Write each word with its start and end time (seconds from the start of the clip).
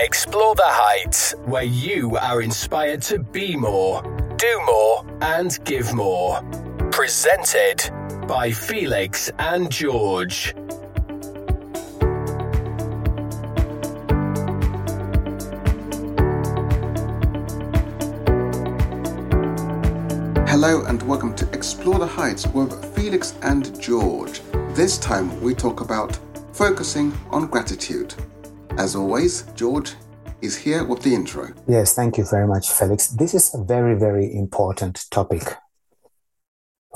Explore 0.00 0.54
the 0.54 0.62
heights 0.64 1.34
where 1.46 1.64
you 1.64 2.16
are 2.18 2.40
inspired 2.40 3.02
to 3.02 3.18
be 3.18 3.56
more, 3.56 4.00
do 4.36 4.62
more, 4.64 5.04
and 5.22 5.58
give 5.64 5.92
more. 5.92 6.40
Presented 6.92 7.82
by 8.28 8.52
Felix 8.52 9.28
and 9.40 9.68
George. 9.72 10.54
Hello 20.46 20.84
and 20.86 21.02
welcome 21.08 21.34
to 21.34 21.48
Explore 21.52 21.98
the 21.98 22.06
Heights 22.06 22.46
with 22.46 22.94
Felix 22.94 23.34
and 23.42 23.80
George. 23.82 24.42
This 24.74 24.96
time 24.96 25.40
we 25.40 25.54
talk 25.54 25.80
about 25.80 26.16
focusing 26.52 27.12
on 27.30 27.48
gratitude. 27.48 28.14
As 28.78 28.96
always, 28.96 29.42
George 29.54 29.92
is 30.40 30.56
here 30.56 30.84
with 30.84 31.02
the 31.02 31.14
intro. 31.14 31.48
Yes, 31.66 31.94
thank 31.94 32.16
you 32.16 32.24
very 32.24 32.46
much, 32.46 32.70
Felix. 32.70 33.08
This 33.08 33.34
is 33.34 33.54
a 33.54 33.62
very, 33.62 33.98
very 33.98 34.32
important 34.34 35.04
topic. 35.10 35.56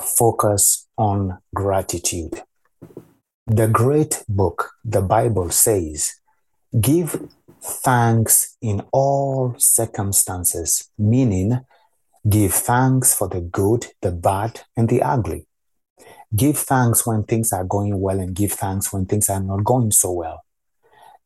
Focus 0.01 0.89
on 0.97 1.39
gratitude. 1.55 2.43
The 3.47 3.69
great 3.69 4.23
book, 4.29 4.71
the 4.85 5.03
Bible 5.03 5.51
says, 5.51 6.15
give 6.81 7.29
thanks 7.61 8.57
in 8.63 8.83
all 8.93 9.55
circumstances, 9.59 10.89
meaning 10.97 11.61
Give 12.29 12.55
thanks 12.55 13.15
for 13.15 13.29
the 13.29 13.41
good, 13.41 13.87
the 14.01 14.13
bad, 14.13 14.61
and 14.77 14.89
the 14.89 15.03
ugly. 15.03 15.47
Give 16.35 16.57
thanks 16.57 17.05
when 17.05 17.25
things 17.25 17.53
are 17.53 17.65
going 17.65 18.01
well 18.01 18.21
and 18.21 18.33
give 18.35 18.53
thanks 18.53 18.93
when 18.93 19.07
things 19.07 19.29
are 19.29 19.41
not 19.41 19.65
going 19.65 19.91
so 19.91 20.13
well. 20.13 20.45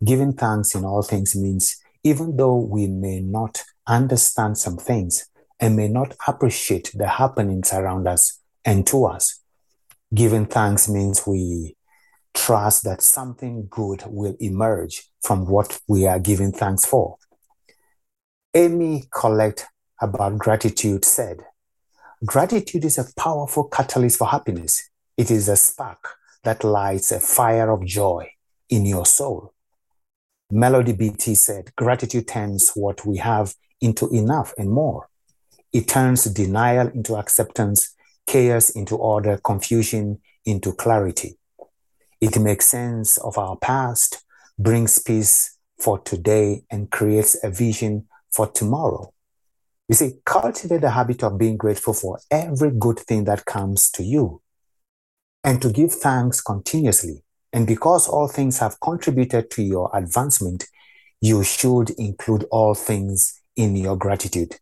Giving 0.04 0.34
thanks 0.34 0.74
in 0.74 0.84
all 0.84 1.02
things 1.02 1.34
means 1.34 1.76
even 2.02 2.36
though 2.36 2.58
we 2.58 2.86
may 2.86 3.20
not 3.20 3.62
understand 3.86 4.58
some 4.58 4.76
things 4.76 5.28
and 5.58 5.76
may 5.76 5.88
not 5.88 6.14
appreciate 6.28 6.92
the 6.94 7.08
happenings 7.08 7.72
around 7.72 8.06
us 8.06 8.40
and 8.64 8.86
to 8.86 9.06
us, 9.06 9.40
giving 10.14 10.46
thanks 10.46 10.88
means 10.88 11.26
we 11.26 11.76
trust 12.34 12.84
that 12.84 13.02
something 13.02 13.66
good 13.70 14.04
will 14.06 14.36
emerge 14.38 15.10
from 15.22 15.46
what 15.46 15.80
we 15.88 16.06
are 16.06 16.20
giving 16.20 16.52
thanks 16.52 16.84
for. 16.84 17.16
Amy 18.54 19.04
Collette 19.10 19.66
about 20.00 20.38
gratitude 20.38 21.04
said, 21.04 21.40
Gratitude 22.24 22.84
is 22.84 22.98
a 22.98 23.06
powerful 23.16 23.64
catalyst 23.64 24.18
for 24.18 24.28
happiness. 24.28 24.90
It 25.16 25.30
is 25.30 25.48
a 25.48 25.56
spark 25.56 26.16
that 26.44 26.64
lights 26.64 27.12
a 27.12 27.20
fire 27.20 27.70
of 27.70 27.84
joy 27.84 28.30
in 28.68 28.86
your 28.86 29.06
soul. 29.06 29.52
Melody 30.50 30.92
Beattie 30.92 31.34
said, 31.34 31.74
Gratitude 31.76 32.28
turns 32.28 32.70
what 32.74 33.04
we 33.04 33.16
have 33.16 33.54
into 33.80 34.08
enough 34.10 34.52
and 34.56 34.70
more. 34.70 35.08
It 35.72 35.88
turns 35.88 36.24
denial 36.24 36.88
into 36.88 37.16
acceptance, 37.16 37.94
chaos 38.26 38.70
into 38.70 38.96
order, 38.96 39.38
confusion 39.38 40.20
into 40.44 40.72
clarity. 40.72 41.36
It 42.20 42.38
makes 42.38 42.68
sense 42.68 43.18
of 43.18 43.36
our 43.36 43.56
past, 43.56 44.24
brings 44.58 45.00
peace 45.00 45.58
for 45.78 45.98
today, 45.98 46.62
and 46.70 46.90
creates 46.90 47.36
a 47.42 47.50
vision 47.50 48.06
for 48.32 48.46
tomorrow. 48.46 49.12
You 49.88 49.96
see, 49.96 50.14
cultivate 50.24 50.80
the 50.80 50.90
habit 50.90 51.22
of 51.24 51.38
being 51.38 51.56
grateful 51.56 51.92
for 51.92 52.20
every 52.30 52.70
good 52.70 53.00
thing 53.00 53.24
that 53.24 53.44
comes 53.44 53.90
to 53.92 54.02
you 54.02 54.40
and 55.44 55.60
to 55.62 55.70
give 55.70 55.92
thanks 55.92 56.40
continuously. 56.40 57.22
And 57.52 57.66
because 57.66 58.08
all 58.08 58.28
things 58.28 58.58
have 58.58 58.80
contributed 58.80 59.50
to 59.52 59.62
your 59.62 59.90
advancement, 59.94 60.66
you 61.20 61.42
should 61.42 61.90
include 61.90 62.44
all 62.50 62.74
things 62.74 63.40
in 63.56 63.76
your 63.76 63.96
gratitude. 63.96 64.56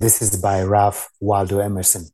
This 0.00 0.22
is 0.22 0.40
by 0.40 0.62
Ralph 0.62 1.10
Waldo 1.20 1.58
Emerson. 1.58 2.06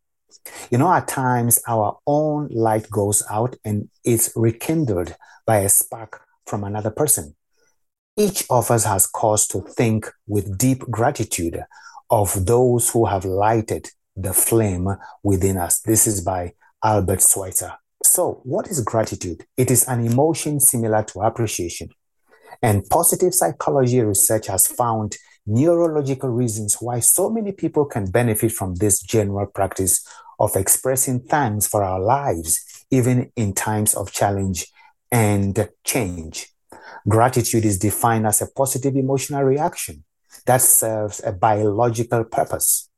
You 0.70 0.78
know, 0.78 0.92
at 0.92 1.08
times 1.08 1.60
our 1.68 1.98
own 2.06 2.48
light 2.50 2.90
goes 2.90 3.22
out 3.30 3.56
and 3.64 3.88
it's 4.04 4.32
rekindled 4.34 5.14
by 5.46 5.58
a 5.58 5.68
spark 5.68 6.22
from 6.46 6.64
another 6.64 6.90
person. 6.90 7.34
Each 8.16 8.44
of 8.48 8.70
us 8.70 8.84
has 8.84 9.06
cause 9.06 9.46
to 9.48 9.60
think 9.60 10.08
with 10.26 10.56
deep 10.56 10.80
gratitude 10.90 11.62
of 12.10 12.46
those 12.46 12.90
who 12.90 13.06
have 13.06 13.24
lighted 13.24 13.90
the 14.16 14.32
flame 14.32 14.88
within 15.22 15.56
us. 15.56 15.80
This 15.80 16.06
is 16.06 16.20
by 16.20 16.52
Albert 16.82 17.22
Schweitzer. 17.22 17.72
So, 18.14 18.42
what 18.44 18.68
is 18.68 18.80
gratitude? 18.80 19.44
It 19.56 19.72
is 19.72 19.88
an 19.88 20.06
emotion 20.06 20.60
similar 20.60 21.02
to 21.02 21.22
appreciation. 21.22 21.88
And 22.62 22.88
positive 22.88 23.34
psychology 23.34 24.00
research 24.02 24.46
has 24.46 24.68
found 24.68 25.16
neurological 25.48 26.28
reasons 26.28 26.76
why 26.80 27.00
so 27.00 27.28
many 27.28 27.50
people 27.50 27.86
can 27.86 28.12
benefit 28.12 28.52
from 28.52 28.76
this 28.76 29.02
general 29.02 29.46
practice 29.46 30.06
of 30.38 30.54
expressing 30.54 31.22
thanks 31.22 31.66
for 31.66 31.82
our 31.82 31.98
lives, 31.98 32.86
even 32.88 33.32
in 33.34 33.52
times 33.52 33.94
of 33.94 34.12
challenge 34.12 34.68
and 35.10 35.68
change. 35.82 36.52
Gratitude 37.08 37.64
is 37.64 37.80
defined 37.80 38.28
as 38.28 38.40
a 38.40 38.46
positive 38.46 38.94
emotional 38.94 39.42
reaction 39.42 40.04
that 40.46 40.62
serves 40.62 41.20
a 41.26 41.32
biological 41.32 42.22
purpose. 42.22 42.88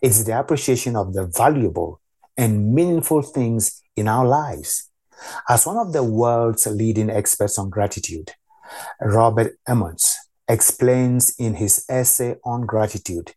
It's 0.00 0.22
the 0.22 0.38
appreciation 0.38 0.94
of 0.94 1.12
the 1.12 1.26
valuable 1.26 2.00
and 2.40 2.74
meaningful 2.74 3.20
things 3.20 3.82
in 3.96 4.08
our 4.08 4.26
lives. 4.26 4.88
As 5.46 5.66
one 5.66 5.76
of 5.76 5.92
the 5.92 6.02
world's 6.02 6.66
leading 6.66 7.10
experts 7.10 7.58
on 7.58 7.68
gratitude, 7.68 8.32
Robert 9.02 9.58
Emmons 9.68 10.16
explains 10.48 11.34
in 11.38 11.54
his 11.54 11.84
essay 11.90 12.36
on 12.42 12.62
gratitude, 12.62 13.34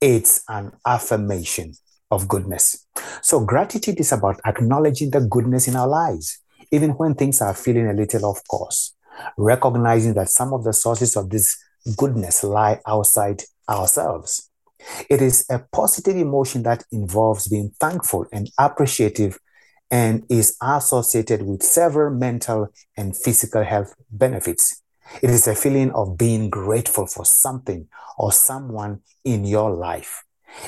it's 0.00 0.42
an 0.48 0.72
affirmation 0.84 1.74
of 2.10 2.26
goodness. 2.26 2.86
So, 3.22 3.38
gratitude 3.38 4.00
is 4.00 4.10
about 4.10 4.40
acknowledging 4.44 5.10
the 5.10 5.20
goodness 5.20 5.68
in 5.68 5.76
our 5.76 5.86
lives, 5.86 6.40
even 6.72 6.90
when 6.90 7.14
things 7.14 7.40
are 7.40 7.54
feeling 7.54 7.86
a 7.86 7.92
little 7.92 8.26
off 8.26 8.40
course, 8.48 8.96
recognizing 9.36 10.14
that 10.14 10.28
some 10.28 10.52
of 10.52 10.64
the 10.64 10.72
sources 10.72 11.16
of 11.16 11.30
this 11.30 11.56
goodness 11.96 12.42
lie 12.42 12.80
outside 12.84 13.44
ourselves. 13.68 14.49
It 15.08 15.20
is 15.20 15.44
a 15.50 15.58
positive 15.58 16.16
emotion 16.16 16.62
that 16.64 16.84
involves 16.90 17.48
being 17.48 17.72
thankful 17.80 18.26
and 18.32 18.50
appreciative 18.58 19.38
and 19.90 20.24
is 20.30 20.56
associated 20.62 21.42
with 21.42 21.62
several 21.62 22.14
mental 22.14 22.68
and 22.96 23.16
physical 23.16 23.64
health 23.64 23.94
benefits. 24.10 24.82
It 25.22 25.30
is 25.30 25.48
a 25.48 25.54
feeling 25.54 25.90
of 25.90 26.16
being 26.16 26.50
grateful 26.50 27.06
for 27.06 27.24
something 27.24 27.88
or 28.16 28.32
someone 28.32 29.00
in 29.24 29.44
your 29.44 29.70
life. 29.72 30.24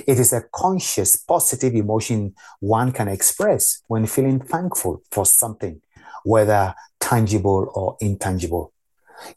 It 0.07 0.19
is 0.19 0.33
a 0.33 0.45
conscious, 0.53 1.17
positive 1.17 1.75
emotion 1.75 2.35
one 2.61 2.93
can 2.93 3.09
express 3.09 3.83
when 3.87 4.07
feeling 4.07 4.41
thankful 4.41 5.03
for 5.11 5.27
something, 5.27 5.81
whether 6.25 6.75
tangible 7.01 7.71
or 7.75 7.97
intangible. 8.01 8.73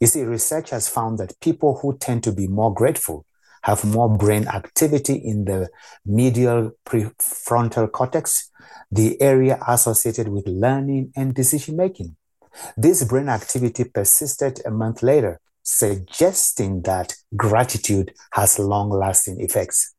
You 0.00 0.06
see, 0.06 0.22
research 0.22 0.70
has 0.70 0.88
found 0.88 1.18
that 1.18 1.38
people 1.40 1.78
who 1.80 1.96
tend 1.98 2.24
to 2.24 2.32
be 2.32 2.48
more 2.48 2.74
grateful 2.74 3.24
have 3.66 3.84
more 3.84 4.08
brain 4.16 4.46
activity 4.46 5.14
in 5.14 5.44
the 5.44 5.68
medial 6.04 6.70
prefrontal 6.86 7.90
cortex, 7.90 8.52
the 8.92 9.20
area 9.20 9.58
associated 9.66 10.28
with 10.28 10.46
learning 10.46 11.12
and 11.16 11.34
decision 11.34 11.76
making. 11.76 12.14
This 12.76 13.02
brain 13.02 13.28
activity 13.28 13.82
persisted 13.82 14.60
a 14.64 14.70
month 14.70 15.02
later, 15.02 15.40
suggesting 15.64 16.82
that 16.82 17.16
gratitude 17.34 18.14
has 18.34 18.60
long 18.60 18.88
lasting 18.88 19.40
effects. 19.40 19.94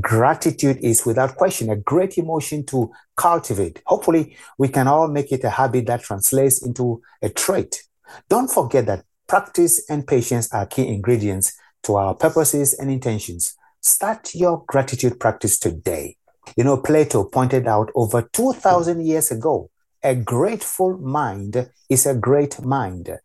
Gratitude 0.00 0.78
is 0.80 1.04
without 1.04 1.34
question 1.34 1.70
a 1.70 1.76
great 1.76 2.18
emotion 2.18 2.64
to 2.66 2.92
cultivate. 3.16 3.82
Hopefully, 3.86 4.36
we 4.58 4.68
can 4.68 4.86
all 4.86 5.08
make 5.08 5.32
it 5.32 5.42
a 5.42 5.50
habit 5.50 5.86
that 5.86 6.02
translates 6.02 6.64
into 6.64 7.02
a 7.20 7.28
trait. 7.30 7.82
Don't 8.28 8.48
forget 8.48 8.86
that 8.86 9.04
Practice 9.28 9.84
and 9.90 10.06
patience 10.06 10.50
are 10.54 10.64
key 10.64 10.88
ingredients 10.88 11.52
to 11.84 11.96
our 11.96 12.14
purposes 12.14 12.74
and 12.74 12.90
intentions. 12.90 13.56
Start 13.80 14.34
your 14.34 14.64
gratitude 14.66 15.18
practice 15.20 15.58
today. 15.58 16.16
You 16.56 16.64
know, 16.64 16.76
Plato 16.78 17.24
pointed 17.24 17.66
out 17.66 17.90
over 17.94 18.28
2,000 18.32 19.04
years 19.06 19.30
ago 19.30 19.70
a 20.02 20.14
grateful 20.14 20.96
mind 20.98 21.70
is 21.88 22.06
a 22.06 22.14
great 22.14 22.62
mind, 22.62 23.18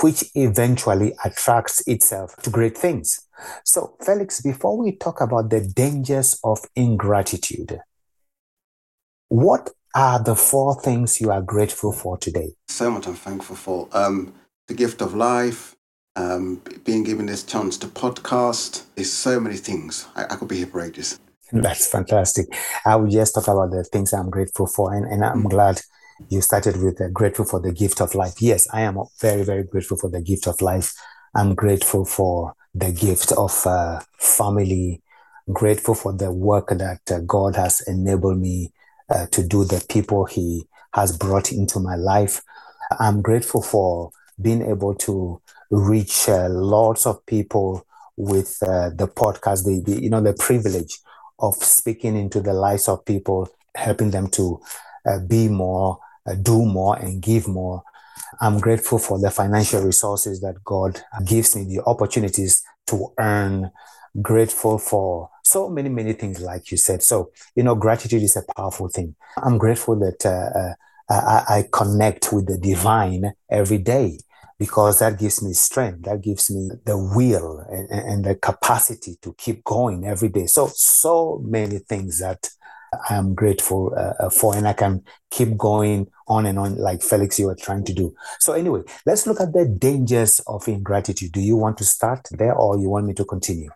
which 0.00 0.24
eventually 0.34 1.14
attracts 1.24 1.86
itself 1.86 2.36
to 2.42 2.50
great 2.50 2.76
things. 2.76 3.20
So, 3.64 3.96
Felix, 4.04 4.40
before 4.40 4.76
we 4.76 4.96
talk 4.96 5.20
about 5.20 5.50
the 5.50 5.60
dangers 5.60 6.38
of 6.42 6.60
ingratitude, 6.74 7.80
what 9.28 9.70
are 9.94 10.22
the 10.22 10.34
four 10.34 10.80
things 10.80 11.20
you 11.20 11.30
are 11.30 11.42
grateful 11.42 11.92
for 11.92 12.18
today? 12.18 12.54
So 12.68 12.90
much 12.90 13.06
I'm 13.06 13.14
thankful 13.14 13.56
for. 13.56 13.88
Um, 13.92 14.34
the 14.66 14.74
gift 14.74 15.00
of 15.00 15.14
life, 15.14 15.75
um, 16.16 16.60
being 16.84 17.04
given 17.04 17.26
this 17.26 17.44
chance 17.44 17.76
to 17.78 17.86
podcast. 17.86 18.84
is 18.96 19.12
so 19.12 19.38
many 19.38 19.56
things. 19.56 20.08
I, 20.16 20.24
I, 20.24 20.36
could 20.36 20.48
be 20.48 20.56
here 20.56 20.66
for 20.66 20.80
ages. 20.80 21.20
That's 21.52 21.86
fantastic. 21.86 22.46
I 22.84 22.96
will 22.96 23.10
just 23.10 23.34
talk 23.34 23.48
about 23.48 23.70
the 23.70 23.84
things 23.84 24.12
I'm 24.12 24.30
grateful 24.30 24.66
for, 24.66 24.92
and, 24.92 25.04
and 25.06 25.24
I'm 25.24 25.44
mm. 25.44 25.50
glad 25.50 25.80
you 26.28 26.40
started 26.40 26.82
with 26.82 27.00
uh, 27.00 27.08
grateful 27.08 27.44
for 27.44 27.60
the 27.60 27.72
gift 27.72 28.00
of 28.00 28.14
life. 28.14 28.40
Yes, 28.40 28.66
I 28.72 28.80
am 28.80 28.98
very, 29.20 29.44
very 29.44 29.62
grateful 29.62 29.98
for 29.98 30.10
the 30.10 30.22
gift 30.22 30.48
of 30.48 30.60
life. 30.60 30.94
I'm 31.34 31.54
grateful 31.54 32.04
for 32.04 32.54
the 32.74 32.90
gift 32.90 33.32
of 33.32 33.66
uh, 33.66 34.00
family. 34.18 35.02
grateful 35.52 35.94
for 35.94 36.12
the 36.12 36.32
work 36.32 36.68
that 36.70 37.00
uh, 37.10 37.20
God 37.20 37.54
has 37.56 37.80
enabled 37.86 38.38
me 38.38 38.72
uh, 39.08 39.26
to 39.26 39.46
do, 39.46 39.64
the 39.64 39.84
people 39.88 40.24
He 40.24 40.66
has 40.94 41.16
brought 41.16 41.52
into 41.52 41.78
my 41.78 41.94
life. 41.94 42.42
I'm 42.98 43.22
grateful 43.22 43.62
for 43.62 44.10
being 44.40 44.62
able 44.62 44.94
to 44.94 45.40
reach 45.70 46.28
uh, 46.28 46.48
lots 46.48 47.06
of 47.06 47.24
people 47.26 47.86
with 48.16 48.58
uh, 48.62 48.90
the 48.90 49.08
podcast, 49.08 49.64
the, 49.64 49.82
the, 49.84 50.02
you 50.02 50.10
know 50.10 50.20
the 50.20 50.32
privilege 50.32 50.98
of 51.38 51.54
speaking 51.56 52.16
into 52.16 52.40
the 52.40 52.52
lives 52.52 52.88
of 52.88 53.04
people, 53.04 53.48
helping 53.74 54.10
them 54.10 54.28
to 54.28 54.60
uh, 55.06 55.18
be 55.20 55.48
more, 55.48 55.98
uh, 56.26 56.34
do 56.34 56.64
more, 56.64 56.96
and 56.98 57.20
give 57.20 57.46
more. 57.46 57.82
I'm 58.40 58.58
grateful 58.58 58.98
for 58.98 59.18
the 59.18 59.30
financial 59.30 59.82
resources 59.82 60.40
that 60.40 60.64
God 60.64 61.00
gives 61.24 61.54
me, 61.54 61.64
the 61.64 61.82
opportunities 61.84 62.62
to 62.88 63.12
earn. 63.18 63.70
Grateful 64.22 64.78
for 64.78 65.28
so 65.44 65.68
many, 65.68 65.90
many 65.90 66.14
things, 66.14 66.40
like 66.40 66.70
you 66.70 66.78
said. 66.78 67.02
So, 67.02 67.32
you 67.54 67.62
know, 67.62 67.74
gratitude 67.74 68.22
is 68.22 68.34
a 68.34 68.42
powerful 68.54 68.88
thing. 68.88 69.14
I'm 69.36 69.58
grateful 69.58 69.96
that 69.96 70.24
uh, 70.24 70.58
uh 70.58 70.74
I, 71.08 71.58
I 71.58 71.68
connect 71.70 72.32
with 72.32 72.46
the 72.46 72.58
divine 72.58 73.34
every 73.50 73.78
day 73.78 74.18
because 74.58 75.00
that 75.00 75.18
gives 75.18 75.42
me 75.42 75.52
strength. 75.52 76.02
That 76.02 76.22
gives 76.22 76.50
me 76.50 76.70
the 76.84 76.96
will 76.96 77.64
and, 77.70 77.90
and 77.90 78.24
the 78.24 78.34
capacity 78.34 79.16
to 79.22 79.34
keep 79.34 79.64
going 79.64 80.06
every 80.06 80.28
day. 80.28 80.46
So, 80.46 80.70
so 80.74 81.40
many 81.44 81.78
things 81.78 82.20
that 82.20 82.48
I 83.10 83.14
am 83.14 83.34
grateful 83.34 83.92
uh, 83.96 84.24
uh, 84.24 84.30
for, 84.30 84.56
and 84.56 84.66
I 84.66 84.72
can 84.72 85.02
keep 85.30 85.56
going 85.56 86.08
on 86.28 86.46
and 86.46 86.58
on, 86.58 86.76
like 86.76 87.02
Felix, 87.02 87.38
you 87.38 87.48
are 87.48 87.56
trying 87.56 87.84
to 87.84 87.92
do. 87.92 88.14
So, 88.40 88.52
anyway, 88.52 88.82
let's 89.04 89.26
look 89.26 89.40
at 89.40 89.52
the 89.52 89.66
dangers 89.66 90.40
of 90.46 90.66
ingratitude. 90.68 91.32
Do 91.32 91.40
you 91.40 91.56
want 91.56 91.78
to 91.78 91.84
start 91.84 92.26
there, 92.30 92.54
or 92.54 92.78
you 92.78 92.88
want 92.88 93.06
me 93.06 93.14
to 93.14 93.24
continue? 93.24 93.70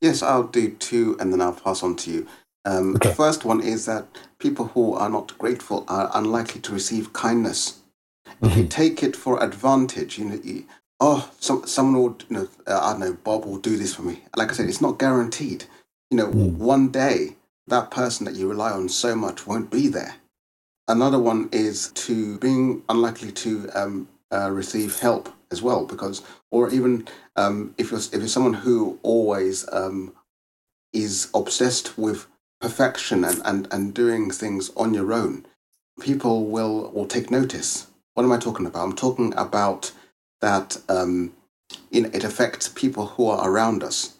Yes, 0.00 0.22
I'll 0.22 0.44
do 0.44 0.70
two, 0.72 1.16
and 1.18 1.32
then 1.32 1.40
I'll 1.40 1.54
pass 1.54 1.82
on 1.82 1.96
to 1.96 2.10
you. 2.10 2.26
Um, 2.64 2.96
okay. 2.96 3.08
The 3.08 3.14
first 3.14 3.44
one 3.44 3.60
is 3.60 3.86
that 3.86 4.06
people 4.38 4.66
who 4.66 4.94
are 4.94 5.08
not 5.08 5.36
grateful 5.38 5.84
are 5.88 6.10
unlikely 6.12 6.60
to 6.62 6.72
receive 6.72 7.12
kindness. 7.12 7.80
Mm-hmm. 8.42 8.46
If 8.46 8.56
you 8.56 8.66
take 8.66 9.02
it 9.02 9.16
for 9.16 9.42
advantage, 9.42 10.18
you 10.18 10.24
know, 10.26 10.40
you, 10.42 10.66
oh, 11.00 11.30
some, 11.40 11.66
someone 11.66 12.02
will, 12.02 12.18
you 12.28 12.36
know, 12.36 12.48
uh, 12.66 12.80
I 12.80 12.90
don't 12.92 13.00
know, 13.00 13.12
Bob 13.24 13.44
will 13.44 13.58
do 13.58 13.76
this 13.76 13.94
for 13.94 14.02
me. 14.02 14.22
Like 14.36 14.50
I 14.50 14.54
said, 14.54 14.68
it's 14.68 14.80
not 14.80 14.98
guaranteed. 14.98 15.64
You 16.10 16.16
know, 16.16 16.28
mm. 16.28 16.56
one 16.56 16.88
day 16.90 17.36
that 17.66 17.90
person 17.90 18.24
that 18.24 18.34
you 18.34 18.48
rely 18.48 18.70
on 18.70 18.88
so 18.88 19.14
much 19.14 19.46
won't 19.46 19.70
be 19.70 19.88
there. 19.88 20.16
Another 20.86 21.18
one 21.18 21.50
is 21.52 21.92
to 21.92 22.38
being 22.38 22.82
unlikely 22.88 23.32
to 23.32 23.68
um, 23.74 24.08
uh, 24.32 24.50
receive 24.50 25.00
help 25.00 25.28
as 25.50 25.60
well, 25.60 25.84
because, 25.84 26.22
or 26.50 26.70
even 26.70 27.06
um, 27.36 27.74
if 27.76 27.90
you're 27.90 28.00
if 28.00 28.14
you're 28.14 28.28
someone 28.28 28.54
who 28.54 28.98
always 29.02 29.68
um, 29.70 30.14
is 30.94 31.30
obsessed 31.34 31.98
with 31.98 32.26
perfection 32.60 33.22
and, 33.22 33.42
and, 33.44 33.68
and 33.70 33.94
doing 33.94 34.30
things 34.30 34.70
on 34.76 34.94
your 34.94 35.12
own, 35.12 35.44
people 36.00 36.46
will 36.46 36.90
will 36.92 37.06
take 37.06 37.30
notice. 37.30 37.87
What 38.18 38.24
am 38.24 38.32
I 38.32 38.38
talking 38.38 38.66
about? 38.66 38.82
I'm 38.82 38.96
talking 38.96 39.32
about 39.36 39.92
that 40.40 40.76
um, 40.88 41.34
you 41.92 42.00
know, 42.00 42.10
it 42.12 42.24
affects 42.24 42.68
people 42.68 43.06
who 43.06 43.28
are 43.28 43.48
around 43.48 43.84
us. 43.84 44.16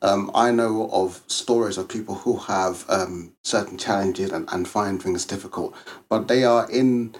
Um, 0.00 0.30
I 0.34 0.50
know 0.50 0.88
of 0.90 1.22
stories 1.26 1.76
of 1.76 1.86
people 1.86 2.14
who 2.14 2.38
have 2.38 2.86
um, 2.88 3.34
certain 3.44 3.76
challenges 3.76 4.32
and, 4.32 4.48
and 4.50 4.66
find 4.66 5.02
things 5.02 5.26
difficult, 5.26 5.74
but 6.08 6.28
they 6.28 6.44
are 6.44 6.66
in 6.70 7.14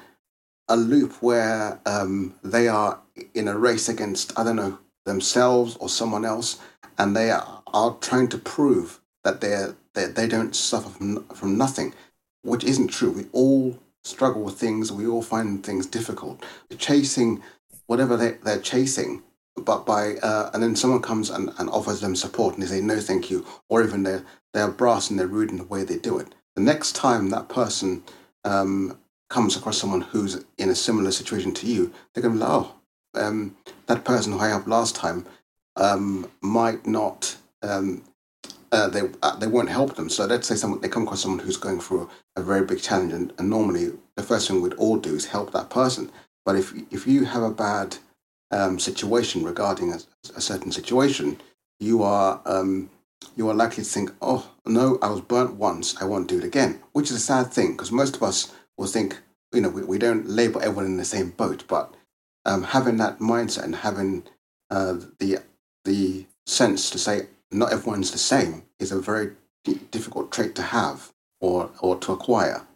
a 0.69 0.77
loop 0.79 1.23
where 1.23 1.79
um, 1.85 2.35
they 2.43 2.67
are 2.67 2.99
in 3.35 3.47
a 3.47 3.59
race 3.59 3.91
against, 3.91 4.33
I 4.39 4.45
don't 4.45 4.57
know, 4.57 4.79
themselves 5.05 5.77
or 5.81 5.91
someone 5.91 6.25
else, 6.25 6.59
and 6.97 7.15
they 7.15 7.31
are, 7.31 7.63
are 7.67 7.95
trying 8.01 8.29
to 8.29 8.39
prove 8.39 9.01
that 9.23 9.43
they're, 9.43 9.77
they, 9.93 10.07
they 10.07 10.29
don't 10.29 10.57
suffer 10.57 10.89
from, 10.89 11.25
from 11.35 11.59
nothing, 11.59 11.93
which 12.41 12.65
isn't 12.65 12.89
true. 12.89 13.11
We 13.11 13.27
all 13.33 13.79
struggle 14.05 14.43
with 14.43 14.59
things, 14.59 14.91
we 14.93 15.07
all 15.07 15.23
find 15.23 15.65
things 15.65 15.87
difficult. 15.87 16.45
Chasing 16.79 17.43
whatever 17.87 18.17
they, 18.17 18.33
they're 18.43 18.61
chasing 18.61 19.23
but 19.57 19.85
by 19.85 20.15
uh, 20.17 20.51
and 20.55 20.63
then 20.63 20.75
someone 20.75 21.03
comes 21.03 21.31
and, 21.31 21.51
and 21.59 21.69
offers 21.71 22.01
them 22.01 22.17
support 22.17 22.55
and 22.55 22.63
they 22.63 22.67
say 22.67 22.81
no 22.81 23.01
thank 23.01 23.31
you 23.31 23.45
or 23.69 23.83
even 23.83 24.03
they're 24.03 24.25
they're 24.55 24.71
brass 24.71 25.11
and 25.11 25.19
they're 25.19 25.27
rude 25.27 25.51
in 25.51 25.59
the 25.59 25.65
way 25.65 25.85
they 25.85 25.99
do 25.99 26.19
it 26.19 26.35
the 26.57 26.63
next 26.63 26.93
time 26.93 27.31
that 27.31 27.49
person 27.49 28.03
um, 28.45 28.99
comes 29.29 29.57
across 29.57 29.79
someone 29.79 30.01
who's 30.01 30.45
in 30.59 30.69
a 30.71 30.75
similar 30.75 31.11
situation 31.11 31.53
to 31.53 31.67
you 31.67 31.93
they're 32.15 32.23
going 32.23 32.35
to 32.35 32.41
be 32.41 32.45
like 32.45 32.63
oh 32.65 32.75
um, 33.15 33.55
that 33.87 34.05
person 34.05 34.33
who 34.33 34.39
i 34.39 34.49
helped 34.49 34.69
last 34.69 34.97
time 34.97 35.27
um, 35.77 36.31
might 36.41 36.87
not 36.87 37.37
um, 37.63 38.03
uh, 38.73 38.89
they 38.89 39.03
uh, 39.23 39.37
they 39.37 39.47
won't 39.47 39.69
help 39.69 39.97
them 39.97 40.09
so 40.09 40.25
let's 40.25 40.49
say 40.49 40.55
someone 40.55 40.81
they 40.81 40.89
come 40.89 41.03
across 41.03 41.23
someone 41.23 41.45
who's 41.45 41.57
going 41.57 41.81
through 41.81 42.09
a, 42.37 42.43
very 42.43 42.65
big 42.65 42.81
challenge 42.81 43.13
and, 43.13 43.33
and 43.39 43.51
normally 43.51 43.93
the 44.17 44.23
first 44.23 44.49
thing 44.49 44.61
we'd 44.61 44.75
all 44.75 44.97
do 44.97 45.15
is 45.15 45.27
help 45.27 45.53
that 45.53 45.71
person 45.71 46.11
but 46.45 46.57
if 46.57 46.73
if 46.91 47.07
you 47.07 47.25
have 47.25 47.43
a 47.43 47.51
bad 47.51 47.99
um, 48.53 48.79
situation 48.79 49.43
regarding 49.43 49.93
a, 49.93 49.99
a, 50.37 50.41
certain 50.41 50.71
situation, 50.71 51.41
you 51.81 52.03
are 52.03 52.41
um, 52.45 52.91
you 53.37 53.49
are 53.49 53.55
likely 53.55 53.83
to 53.83 53.89
think, 53.89 54.13
"Oh 54.21 54.51
no, 54.67 54.99
I 55.03 55.11
was 55.11 55.21
burnt 55.21 55.55
once. 55.55 56.01
I 56.01 56.05
won't 56.05 56.29
do 56.29 56.39
it 56.39 56.45
again," 56.45 56.81
which 56.93 57.11
is 57.11 57.17
a 57.17 57.21
sad 57.21 57.53
thing 57.53 57.73
because 57.73 57.91
most 57.91 58.17
of 58.17 58.23
us 58.23 58.53
will 58.77 58.87
think, 58.87 59.21
you 59.53 59.61
know, 59.61 59.71
we, 59.71 59.83
we 59.83 59.99
don't 59.99 60.29
label 60.29 60.61
everyone 60.61 60.87
in 60.87 60.97
the 60.97 61.05
same 61.05 61.31
boat, 61.31 61.65
but 61.69 61.95
um, 62.45 62.63
having 62.63 62.99
that 62.99 63.19
mindset 63.19 63.65
and 63.65 63.77
having 63.77 64.25
uh, 64.71 64.97
the 65.19 65.39
the 65.85 66.27
sense 66.47 66.91
to 66.91 66.99
say 66.99 67.29
not 67.51 67.73
everyone's 67.73 68.11
the 68.11 68.19
same 68.19 68.65
is 68.79 68.93
a 68.93 69.01
very 69.01 69.33
difficult 69.91 70.33
trait 70.33 70.55
to 70.57 70.63
have 70.63 71.12
or 71.43 71.71
or 71.81 71.97
to 71.99 72.13
acquire. 72.13 72.67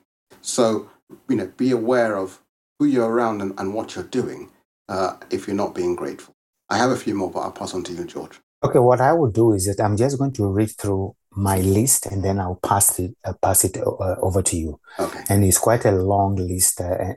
So 0.43 0.91
you 1.29 1.37
know, 1.37 1.51
be 1.57 1.71
aware 1.71 2.17
of 2.17 2.41
who 2.79 2.85
you're 2.85 3.11
around 3.11 3.41
and, 3.41 3.59
and 3.59 3.73
what 3.73 3.95
you're 3.95 4.05
doing 4.05 4.51
uh, 4.89 5.15
if 5.31 5.47
you're 5.47 5.57
not 5.57 5.75
being 5.75 5.97
grateful. 5.97 6.35
I 6.69 6.77
have 6.77 6.91
a 6.91 6.97
few 6.97 7.15
more, 7.15 7.31
but 7.31 7.41
I'll 7.41 7.53
pass 7.53 7.75
on 7.75 7.85
to 7.85 7.93
you, 7.93 8.05
George. 8.05 8.41
Okay, 8.63 8.79
what 8.81 9.01
I 9.01 9.13
will 9.13 9.31
do 9.31 9.53
is 9.53 9.67
that 9.67 9.83
I'm 9.83 9.97
just 9.97 10.19
going 10.19 10.33
to 10.33 10.47
read 10.49 10.71
through 10.71 11.15
my 11.31 11.59
list 11.59 12.07
and 12.07 12.25
then 12.25 12.41
I'll 12.41 12.59
pass 12.67 12.99
it 12.99 13.15
uh, 13.25 13.35
pass 13.41 13.65
it 13.65 13.77
uh, 13.77 14.17
over 14.21 14.43
to 14.43 14.57
you. 14.57 14.81
Okay. 14.99 15.21
And 15.29 15.45
it's 15.45 15.59
quite 15.59 15.85
a 15.85 15.93
long 15.93 16.37
list, 16.37 16.81
uh, 16.81 16.97
and, 16.99 17.17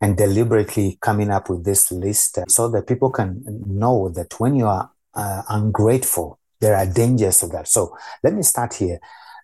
and, 0.00 0.16
deliberately 0.16 0.98
coming 1.00 1.30
up 1.30 1.50
with 1.50 1.64
this 1.64 1.92
list 1.92 2.38
uh, 2.38 2.44
so 2.48 2.68
that 2.70 2.86
people 2.86 3.10
can 3.10 3.44
know 3.66 4.08
that 4.08 4.40
when 4.40 4.54
you 4.56 4.66
are 4.66 4.90
uh, 5.14 5.42
ungrateful, 5.50 6.38
there 6.60 6.74
are 6.74 6.86
dangers 6.86 7.42
of 7.42 7.52
that. 7.52 7.68
So 7.68 7.94
let 8.24 8.32
me 8.32 8.42
start 8.42 8.74
here. 8.74 8.98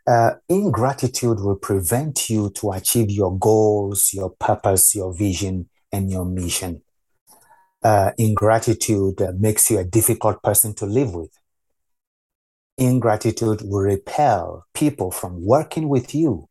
Uh, 0.06 0.32
ingratitude 0.49 1.40
will 1.40 1.56
prevent 1.56 2.28
you 2.28 2.50
to 2.50 2.73
achieve 2.73 3.11
your 3.11 3.37
goals, 3.38 4.12
your 4.12 4.30
purpose, 4.30 4.94
your 4.94 5.14
vision, 5.14 5.68
and 5.90 6.11
your 6.11 6.25
mission 6.25 6.82
uh, 7.84 8.12
ingratitude 8.16 9.20
uh, 9.20 9.32
makes 9.38 9.70
you 9.70 9.78
a 9.78 9.84
difficult 9.84 10.42
person 10.42 10.75
to 10.75 10.87
live 10.87 11.14
with. 11.14 11.30
Ingratitude 12.78 13.61
will 13.62 13.82
repel 13.82 14.64
people 14.75 15.11
from 15.11 15.44
working 15.44 15.88
with 15.88 16.14
you. 16.14 16.49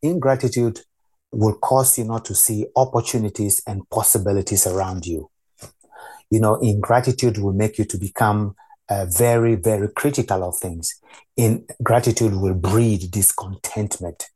Ingratitude 0.00 0.80
will 1.32 1.58
cause 1.58 1.98
you 1.98 2.04
not 2.04 2.24
to 2.24 2.34
see 2.34 2.66
opportunities 2.76 3.62
and 3.66 3.88
possibilities 3.90 4.66
around 4.66 5.06
you. 5.06 5.28
You 6.30 6.40
know, 6.40 6.54
ingratitude 6.54 7.38
will 7.38 7.52
make 7.52 7.76
you 7.76 7.84
to 7.86 7.98
become 7.98 8.54
uh, 8.88 9.06
very, 9.06 9.56
very 9.56 9.88
critical 9.88 10.44
of 10.44 10.56
things. 10.56 10.99
Ingratitude 11.36 12.34
will 12.34 12.54
breed 12.54 13.10
discontentment. 13.10 14.28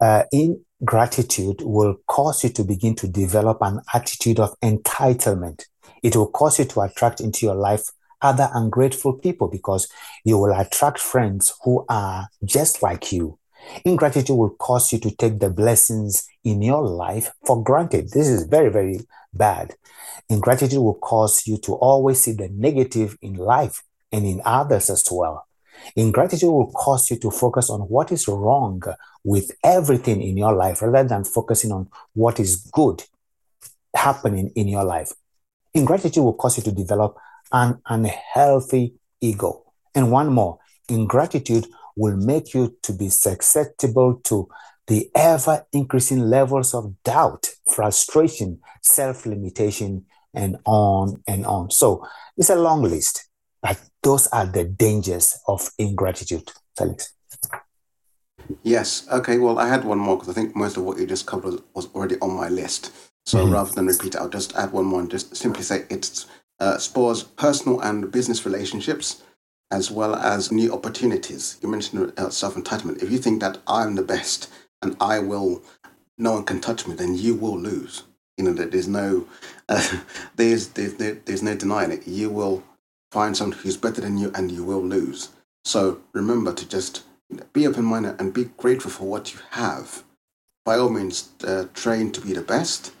Uh, 0.00 0.24
in 0.32 0.64
gratitude 0.84 1.60
will 1.62 1.96
cause 2.06 2.44
you 2.44 2.50
to 2.50 2.64
begin 2.64 2.94
to 2.96 3.08
develop 3.08 3.58
an 3.60 3.80
attitude 3.94 4.40
of 4.40 4.58
entitlement. 4.60 5.64
It 6.02 6.16
will 6.16 6.30
cause 6.30 6.58
you 6.58 6.64
to 6.66 6.80
attract 6.80 7.20
into 7.20 7.44
your 7.44 7.54
life 7.54 7.90
other 8.22 8.48
ungrateful 8.54 9.14
people 9.14 9.48
because 9.48 9.88
you 10.24 10.38
will 10.38 10.58
attract 10.58 10.98
friends 10.98 11.52
who 11.64 11.84
are 11.88 12.28
just 12.44 12.82
like 12.82 13.12
you. 13.12 13.38
Ingratitude 13.84 14.36
will 14.36 14.50
cause 14.50 14.92
you 14.92 14.98
to 15.00 15.10
take 15.10 15.38
the 15.38 15.50
blessings 15.50 16.26
in 16.44 16.62
your 16.62 16.86
life 16.86 17.30
for 17.46 17.62
granted. 17.62 18.10
This 18.10 18.28
is 18.28 18.44
very, 18.44 18.70
very 18.70 19.00
bad. 19.32 19.74
Ingratitude 20.28 20.78
will 20.78 20.94
cause 20.94 21.46
you 21.46 21.58
to 21.58 21.74
always 21.74 22.22
see 22.22 22.32
the 22.32 22.48
negative 22.48 23.18
in 23.20 23.34
life 23.34 23.82
and 24.12 24.24
in 24.24 24.40
others 24.44 24.90
as 24.90 25.06
well. 25.10 25.46
Ingratitude 25.96 26.50
will 26.50 26.70
cause 26.72 27.10
you 27.10 27.18
to 27.18 27.30
focus 27.30 27.70
on 27.70 27.80
what 27.80 28.12
is 28.12 28.28
wrong 28.28 28.82
with 29.24 29.50
everything 29.64 30.22
in 30.22 30.36
your 30.36 30.52
life 30.52 30.82
rather 30.82 31.08
than 31.08 31.24
focusing 31.24 31.72
on 31.72 31.88
what 32.14 32.40
is 32.40 32.56
good 32.72 33.02
happening 33.94 34.50
in 34.54 34.68
your 34.68 34.84
life. 34.84 35.12
Ingratitude 35.74 36.22
will 36.22 36.34
cause 36.34 36.56
you 36.58 36.62
to 36.64 36.72
develop 36.72 37.16
an 37.52 37.80
unhealthy 37.86 38.94
ego. 39.20 39.64
And 39.94 40.10
one 40.10 40.32
more, 40.32 40.58
ingratitude 40.88 41.66
will 41.96 42.16
make 42.16 42.54
you 42.54 42.76
to 42.82 42.92
be 42.92 43.08
susceptible 43.08 44.20
to 44.24 44.48
the 44.86 45.10
ever 45.14 45.66
increasing 45.72 46.20
levels 46.20 46.74
of 46.74 47.00
doubt, 47.04 47.50
frustration, 47.66 48.60
self 48.82 49.26
limitation, 49.26 50.04
and 50.34 50.56
on 50.64 51.22
and 51.28 51.46
on. 51.46 51.70
So 51.70 52.06
it's 52.36 52.50
a 52.50 52.56
long 52.56 52.82
list, 52.82 53.28
but 53.62 53.80
those 54.02 54.26
are 54.28 54.46
the 54.46 54.64
dangers 54.64 55.38
of 55.46 55.70
ingratitude, 55.78 56.50
Felix. 56.76 57.12
Yes. 58.62 59.06
Okay. 59.10 59.38
Well, 59.38 59.58
I 59.58 59.68
had 59.68 59.84
one 59.84 59.98
more 59.98 60.16
because 60.16 60.30
I 60.30 60.32
think 60.32 60.56
most 60.56 60.76
of 60.76 60.84
what 60.84 60.98
you 60.98 61.06
just 61.06 61.26
covered 61.26 61.60
was 61.74 61.86
already 61.94 62.16
on 62.20 62.32
my 62.32 62.48
list. 62.48 62.92
So 63.26 63.38
mm-hmm. 63.38 63.52
rather 63.52 63.72
than 63.72 63.86
repeat 63.86 64.14
it, 64.14 64.16
I'll 64.16 64.28
just 64.28 64.56
add 64.56 64.72
one 64.72 64.86
more 64.86 65.00
and 65.00 65.10
just 65.10 65.36
simply 65.36 65.62
say 65.62 65.84
it 65.90 66.24
uh, 66.58 66.78
spores 66.78 67.22
personal 67.22 67.80
and 67.80 68.10
business 68.10 68.44
relationships 68.44 69.22
as 69.70 69.90
well 69.90 70.16
as 70.16 70.50
new 70.50 70.72
opportunities. 70.72 71.56
You 71.62 71.68
mentioned 71.68 72.12
uh, 72.16 72.30
self 72.30 72.54
entitlement. 72.54 73.02
If 73.02 73.10
you 73.10 73.18
think 73.18 73.40
that 73.40 73.58
I'm 73.66 73.94
the 73.94 74.02
best 74.02 74.50
and 74.82 74.96
I 75.00 75.20
will, 75.20 75.62
no 76.18 76.32
one 76.32 76.44
can 76.44 76.60
touch 76.60 76.86
me, 76.86 76.94
then 76.94 77.14
you 77.14 77.34
will 77.34 77.58
lose. 77.58 78.04
You 78.36 78.44
know 78.44 78.52
that 78.54 78.72
there's 78.72 78.88
no, 78.88 79.26
uh, 79.68 80.00
there's, 80.36 80.68
there's 80.68 80.94
there's 80.94 81.42
no 81.42 81.54
denying 81.54 81.92
it. 81.92 82.06
You 82.06 82.30
will 82.30 82.64
find 83.10 83.36
someone 83.36 83.58
who's 83.58 83.76
better 83.76 84.00
than 84.00 84.18
you, 84.18 84.30
and 84.34 84.50
you 84.50 84.64
will 84.64 84.82
lose. 84.82 85.30
So 85.64 86.00
remember 86.12 86.52
to 86.52 86.68
just 86.68 87.04
be 87.52 87.66
open 87.66 87.84
minded 87.84 88.20
and 88.20 88.34
be 88.34 88.50
grateful 88.56 88.90
for 88.90 89.04
what 89.04 89.32
you 89.32 89.40
have. 89.50 90.02
By 90.64 90.78
all 90.78 90.90
means, 90.90 91.30
uh, 91.44 91.66
train 91.74 92.12
to 92.12 92.20
be 92.20 92.32
the 92.32 92.42
best, 92.42 92.92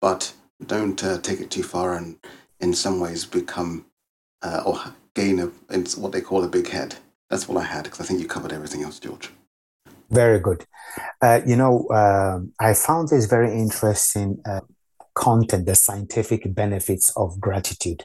but 0.00 0.32
don't 0.64 1.02
uh, 1.02 1.18
take 1.18 1.40
it 1.40 1.50
too 1.50 1.62
far 1.62 1.94
and 1.94 2.18
in 2.60 2.74
some 2.74 3.00
ways 3.00 3.24
become 3.24 3.86
uh, 4.42 4.62
or 4.64 4.94
gain 5.14 5.38
a, 5.40 5.46
what 5.96 6.12
they 6.12 6.20
call 6.20 6.44
a 6.44 6.48
big 6.48 6.68
head. 6.68 6.96
That's 7.28 7.48
what 7.48 7.60
I 7.62 7.66
had 7.66 7.84
because 7.84 8.00
I 8.00 8.04
think 8.04 8.20
you 8.20 8.26
covered 8.26 8.52
everything 8.52 8.82
else, 8.82 8.98
George. 8.98 9.30
Very 10.10 10.40
good. 10.40 10.66
Uh, 11.22 11.40
you 11.46 11.56
know, 11.56 11.88
um, 11.90 12.52
I 12.58 12.74
found 12.74 13.08
this 13.08 13.26
very 13.26 13.52
interesting 13.52 14.42
uh, 14.44 14.60
content, 15.14 15.66
the 15.66 15.74
scientific 15.74 16.54
benefits 16.54 17.10
of 17.16 17.40
gratitude. 17.40 18.04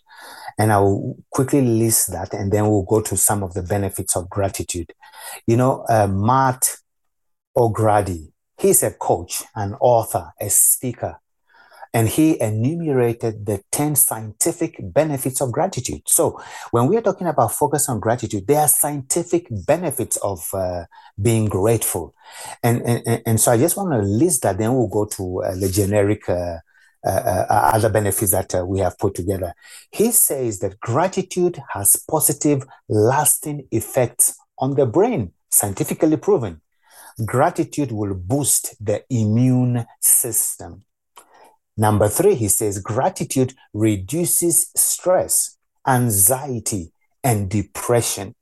And 0.57 0.71
I'll 0.71 1.15
quickly 1.31 1.61
list 1.61 2.11
that 2.11 2.33
and 2.33 2.51
then 2.51 2.69
we'll 2.69 2.83
go 2.83 3.01
to 3.01 3.17
some 3.17 3.43
of 3.43 3.53
the 3.53 3.63
benefits 3.63 4.15
of 4.15 4.29
gratitude. 4.29 4.93
You 5.47 5.57
know, 5.57 5.85
uh, 5.89 6.07
Matt 6.07 6.75
O'Grady, 7.55 8.31
he's 8.57 8.83
a 8.83 8.91
coach, 8.91 9.43
an 9.55 9.75
author, 9.75 10.31
a 10.39 10.49
speaker, 10.49 11.19
and 11.95 12.09
he 12.09 12.39
enumerated 12.41 13.45
the 13.45 13.61
10 13.71 13.95
scientific 13.95 14.75
benefits 14.81 15.41
of 15.41 15.53
gratitude. 15.53 16.01
So, 16.07 16.41
when 16.71 16.87
we 16.87 16.97
are 16.97 17.01
talking 17.01 17.27
about 17.27 17.53
focus 17.53 17.87
on 17.87 18.01
gratitude, 18.01 18.47
there 18.47 18.59
are 18.59 18.67
scientific 18.67 19.47
benefits 19.65 20.17
of 20.17 20.45
uh, 20.53 20.85
being 21.21 21.45
grateful. 21.45 22.13
And, 22.61 22.81
and, 22.81 23.21
and 23.25 23.39
so, 23.39 23.53
I 23.53 23.57
just 23.57 23.77
want 23.77 23.93
to 23.93 23.99
list 23.99 24.41
that, 24.41 24.57
then 24.57 24.73
we'll 24.73 24.89
go 24.89 25.05
to 25.05 25.43
uh, 25.43 25.55
the 25.55 25.69
generic. 25.69 26.27
Uh, 26.27 26.57
other 27.05 27.89
benefits 27.89 28.31
that 28.31 28.55
uh, 28.55 28.65
we 28.65 28.79
have 28.79 28.97
put 28.97 29.15
together. 29.15 29.53
He 29.91 30.11
says 30.11 30.59
that 30.59 30.79
gratitude 30.79 31.61
has 31.73 31.95
positive, 32.09 32.63
lasting 32.89 33.67
effects 33.71 34.37
on 34.57 34.75
the 34.75 34.85
brain, 34.85 35.33
scientifically 35.51 36.17
proven. 36.17 36.61
Gratitude 37.25 37.91
will 37.91 38.13
boost 38.13 38.75
the 38.83 39.03
immune 39.09 39.85
system. 40.01 40.83
Number 41.77 42.07
three, 42.07 42.35
he 42.35 42.47
says 42.47 42.79
gratitude 42.79 43.53
reduces 43.73 44.71
stress, 44.75 45.57
anxiety, 45.87 46.91
and 47.23 47.49
depression. 47.49 48.35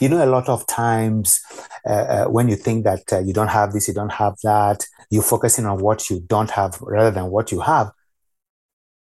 You 0.00 0.08
know, 0.08 0.24
a 0.24 0.26
lot 0.26 0.48
of 0.48 0.66
times 0.66 1.40
uh, 1.86 1.92
uh, 1.92 2.24
when 2.26 2.48
you 2.48 2.56
think 2.56 2.84
that 2.84 3.12
uh, 3.12 3.20
you 3.20 3.32
don't 3.32 3.48
have 3.48 3.72
this, 3.72 3.88
you 3.88 3.94
don't 3.94 4.12
have 4.12 4.36
that, 4.42 4.84
you're 5.10 5.22
focusing 5.22 5.66
on 5.66 5.80
what 5.80 6.10
you 6.10 6.20
don't 6.20 6.50
have 6.50 6.80
rather 6.82 7.10
than 7.10 7.30
what 7.30 7.52
you 7.52 7.60
have, 7.60 7.90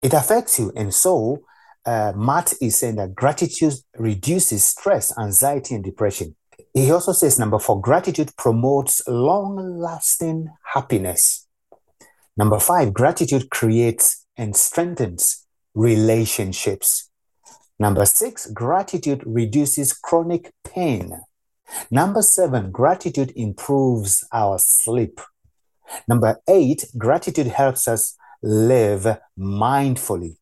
it 0.04 0.14
affects 0.14 0.60
you. 0.60 0.72
And 0.76 0.94
so, 0.94 1.40
uh, 1.86 2.14
Matt 2.16 2.54
is 2.62 2.78
saying 2.78 2.98
that 2.98 3.16
gratitude 3.16 3.74
reduces 3.98 4.64
stress, 4.66 5.18
anxiety, 5.18 5.76
and 5.76 5.84
depression. 5.84 6.36
He 6.74 6.92
also 6.92 7.12
says, 7.12 7.40
number 7.40 7.60
four, 7.60 7.80
gratitude 7.82 8.32
promotes 8.38 9.02
long 9.08 9.56
lasting 9.80 10.50
happiness. 10.74 11.48
Number 12.36 12.60
five, 12.60 12.94
gratitude 12.94 13.50
creates 13.50 14.26
and 14.38 14.56
strengthens 14.56 15.46
relationships. 15.74 17.10
Number 17.80 18.06
six, 18.06 18.48
gratitude 18.52 19.24
reduces 19.26 19.94
chronic 19.94 20.52
pain. 20.64 21.22
Number 21.90 22.22
seven, 22.22 22.72
gratitude 22.72 23.34
improves 23.36 24.26
our 24.32 24.58
sleep. 24.60 25.20
Number 26.08 26.40
eight, 26.48 26.86
gratitude 26.98 27.48
helps 27.48 27.88
us 27.88 28.16
live 28.44 29.18
mindfully. 29.40 30.36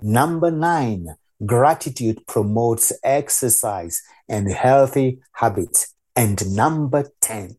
Number 0.00 0.50
nine, 0.50 1.16
gratitude 1.44 2.26
promotes 2.26 2.92
exercise 3.02 4.02
and 4.28 4.52
healthy 4.52 5.20
habits. 5.32 5.94
And 6.14 6.54
number 6.54 7.08
10, 7.20 7.56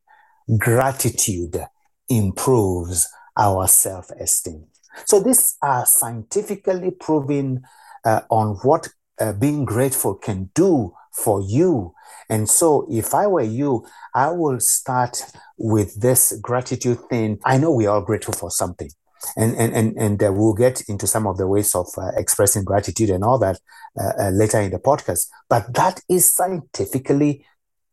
gratitude 0.58 1.60
improves 2.08 3.08
our 3.36 3.68
self 3.68 4.10
esteem. 4.12 4.68
So, 5.06 5.20
these 5.20 5.58
are 5.62 5.86
scientifically 5.86 6.92
proven 6.92 7.64
uh, 8.06 8.22
on 8.30 8.56
what 8.64 8.88
uh, 9.20 9.34
being 9.34 9.66
grateful 9.66 10.16
can 10.16 10.50
do 10.56 10.94
for 11.12 11.42
you. 11.42 11.94
And 12.30 12.50
so, 12.50 12.88
if 12.90 13.14
I 13.14 13.28
were 13.28 13.42
you, 13.42 13.86
I 14.16 14.30
will 14.32 14.60
start 14.60 15.22
with 15.58 16.02
this 16.02 16.38
gratitude 16.42 17.00
thing. 17.10 17.40
I 17.46 17.58
know 17.58 17.72
we 17.72 17.86
are 17.86 18.02
grateful 18.02 18.34
for 18.34 18.50
something. 18.50 18.90
And, 19.36 19.56
and, 19.56 19.74
and, 19.74 19.98
and 19.98 20.24
uh, 20.24 20.32
we'll 20.32 20.54
get 20.54 20.82
into 20.88 21.08
some 21.08 21.28
of 21.28 21.38
the 21.38 21.48
ways 21.48 21.74
of 21.76 21.88
uh, 21.98 22.12
expressing 22.18 22.64
gratitude 22.64 23.10
and 23.10 23.24
all 23.24 23.40
that 23.40 23.60
uh, 24.00 24.12
uh, 24.20 24.30
later 24.30 24.60
in 24.60 24.72
the 24.72 24.80
podcast. 24.80 25.28
But 25.50 25.74
that 25.74 26.02
is 26.10 26.34
scientifically 26.34 27.46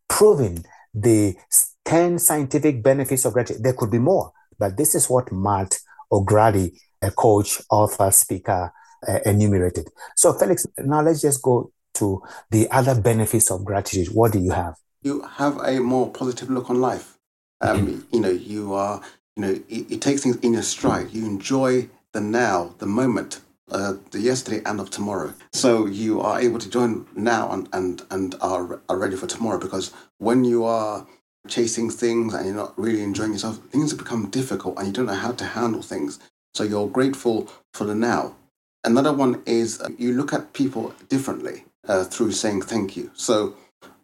proven. 0.09 0.65
The 0.95 1.35
10 1.85 2.19
scientific 2.19 2.83
benefits 2.83 3.25
of 3.25 3.33
gratitude. 3.33 3.63
There 3.63 3.73
could 3.73 3.91
be 3.91 3.99
more. 3.99 4.33
But 4.59 4.77
this 4.77 4.95
is 4.95 5.11
what 5.11 5.33
Matt 5.33 5.79
O'Grady, 6.11 6.81
a 7.03 7.11
coach, 7.11 7.61
author, 7.71 8.11
speaker, 8.11 8.73
uh, 9.07 9.19
enumerated. 9.27 9.89
So, 10.17 10.33
Felix, 10.33 10.67
now 10.79 11.03
let's 11.03 11.21
just 11.21 11.43
go 11.43 11.73
to 11.95 12.23
the 12.51 12.71
other 12.71 13.01
benefits 13.01 13.51
of 13.51 13.65
gratitude. 13.65 14.09
What 14.09 14.33
do 14.33 14.39
you 14.39 14.53
have? 14.53 14.75
You 15.03 15.23
have 15.23 15.59
a 15.59 15.81
more 15.81 16.11
positive 16.11 16.51
look 16.51 16.71
on 16.71 16.81
life. 16.81 17.19
Um, 17.61 17.87
mm-hmm. 17.87 18.15
You 18.15 18.21
know, 18.21 18.31
you 18.31 18.75
are, 18.75 19.03
you 19.37 19.43
know, 19.43 19.51
it, 19.69 19.91
it, 19.91 20.01
takes 20.01 20.23
things 20.23 20.37
in 20.37 20.55
your 20.55 20.63
stride. 20.63 21.13
You 21.13 21.27
enjoy 21.27 21.89
the 22.13 22.21
now, 22.21 22.75
the 22.79 22.87
moment, 22.87 23.41
uh, 23.71 23.95
the 24.11 24.21
yesterday 24.21 24.63
and 24.65 24.81
of 24.81 24.91
tomorrow. 24.91 25.35
So 25.53 25.87
you 25.87 26.21
are 26.21 26.41
able 26.41 26.59
to 26.59 26.71
join 26.71 27.07
now 27.17 27.51
and, 27.51 27.69
and, 27.73 28.03
and 28.11 28.35
are, 28.41 28.81
are 28.89 28.97
ready 28.97 29.17
for 29.17 29.27
tomorrow 29.27 29.59
because 29.59 29.93
when 30.19 30.45
you 30.45 30.65
are 30.65 31.07
chasing 31.49 31.91
things 31.91 32.35
and 32.35 32.47
you're 32.47 32.55
not 32.55 32.79
really 32.79 33.03
enjoying 33.03 33.33
yourself, 33.33 33.59
things 33.71 33.93
become 33.93 34.31
difficult 34.31 34.79
and 34.79 34.87
you 34.87 34.93
don't 34.93 35.07
know 35.07 35.15
how 35.15 35.33
to 35.33 35.45
handle 35.45 35.83
things. 35.83 36.19
So 36.55 36.63
you're 36.63 36.89
grateful 36.89 37.51
for 37.73 37.85
the 37.85 37.95
now. 37.95 38.37
Another 38.85 39.13
one 39.13 39.43
is 39.47 39.81
uh, 39.81 39.89
you 39.99 40.13
look 40.13 40.33
at 40.33 40.53
people 40.53 40.95
differently 41.09 41.65
uh, 41.89 42.05
through 42.05 42.33
saying 42.33 42.63
thank 42.63 42.97
you. 42.97 43.11
So 43.15 43.57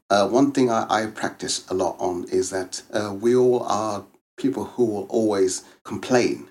uh, 0.08 0.28
one 0.28 0.52
thing 0.52 0.70
I, 0.70 0.86
I, 0.88 1.06
practice 1.06 1.64
a 1.70 1.74
lot 1.74 1.96
on 2.00 2.24
is 2.30 2.50
that 2.50 2.82
uh, 2.92 3.14
we 3.14 3.36
all 3.36 3.62
are 3.62 4.04
people 4.40 4.64
who 4.64 4.84
will 4.84 5.06
always 5.08 5.64
complain, 5.84 6.48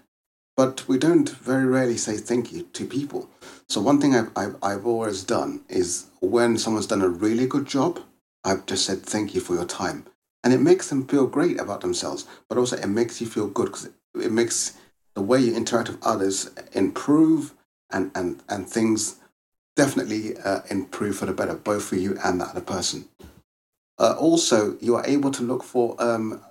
but 0.56 0.88
we 0.88 0.98
don't 0.98 1.30
very 1.30 1.66
rarely 1.66 1.98
say 1.98 2.18
thank 2.18 2.52
you 2.52 2.64
to 2.64 2.86
people. 2.86 3.30
So 3.68 3.82
one 3.82 4.00
thing 4.00 4.16
I've, 4.16 4.32
I've, 4.36 4.56
I've 4.64 4.86
always 4.86 5.24
done 5.24 5.62
is 5.70 6.08
when 6.22 6.58
someone's 6.58 6.88
done 6.88 7.02
a 7.02 7.10
really 7.10 7.48
good 7.48 7.66
job, 7.66 8.00
I've 8.44 8.66
just 8.66 8.86
said 8.86 9.04
thank 9.04 9.36
you 9.36 9.42
for 9.42 9.54
your 9.56 9.66
time. 9.66 10.06
And 10.44 10.54
it 10.54 10.62
makes 10.62 10.90
them 10.90 11.06
feel 11.06 11.28
great 11.28 11.60
about 11.60 11.82
themselves 11.82 12.26
but 12.48 12.58
also 12.58 12.78
it 12.78 12.88
makes 12.88 13.20
you 13.20 13.28
feel 13.28 13.48
good 13.48 13.66
because 13.66 13.90
it 14.16 14.32
makes 14.32 14.78
the 15.16 15.22
way 15.22 15.40
you 15.40 15.56
interact 15.56 15.90
with 15.90 16.06
others 16.06 16.50
improve 16.74 17.54
and 17.92 18.12
and 18.16 18.42
and 18.48 18.68
things 18.70 19.18
definitely 19.76 20.38
uh, 20.38 20.62
improve 20.70 21.18
for 21.18 21.26
the 21.26 21.34
better 21.34 21.56
both 21.56 21.84
for 21.84 21.96
you 21.96 22.18
and 22.24 22.40
the 22.42 22.46
other 22.46 22.62
person. 22.62 23.08
Uh, 23.98 24.16
also 24.18 24.78
you 24.80 24.96
are 24.96 25.06
able 25.06 25.32
to 25.32 25.44
look 25.44 25.64
for 25.64 25.96
um, 26.02 26.42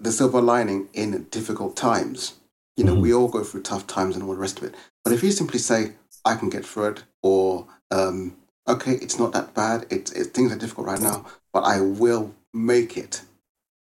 the 0.00 0.12
silver 0.12 0.40
lining 0.40 0.88
in 0.92 1.24
difficult 1.30 1.76
times 1.76 2.34
you 2.76 2.84
know 2.84 2.92
mm-hmm. 2.92 3.02
we 3.02 3.14
all 3.14 3.28
go 3.28 3.42
through 3.42 3.62
tough 3.62 3.86
times 3.86 4.14
and 4.14 4.24
all 4.24 4.32
the 4.32 4.36
rest 4.36 4.58
of 4.58 4.64
it 4.64 4.74
but 5.04 5.12
if 5.12 5.22
you 5.22 5.30
simply 5.30 5.58
say 5.58 5.92
i 6.24 6.34
can 6.34 6.50
get 6.50 6.64
through 6.64 6.88
it 6.88 7.04
or 7.22 7.66
um, 7.90 8.36
okay 8.66 8.92
it's 8.92 9.18
not 9.18 9.32
that 9.32 9.54
bad 9.54 9.86
it, 9.90 10.12
it, 10.14 10.34
things 10.34 10.52
are 10.52 10.58
difficult 10.58 10.86
right 10.86 11.00
now 11.00 11.24
but 11.52 11.62
i 11.62 11.80
will 11.80 12.34
make 12.52 12.96
it. 12.96 13.22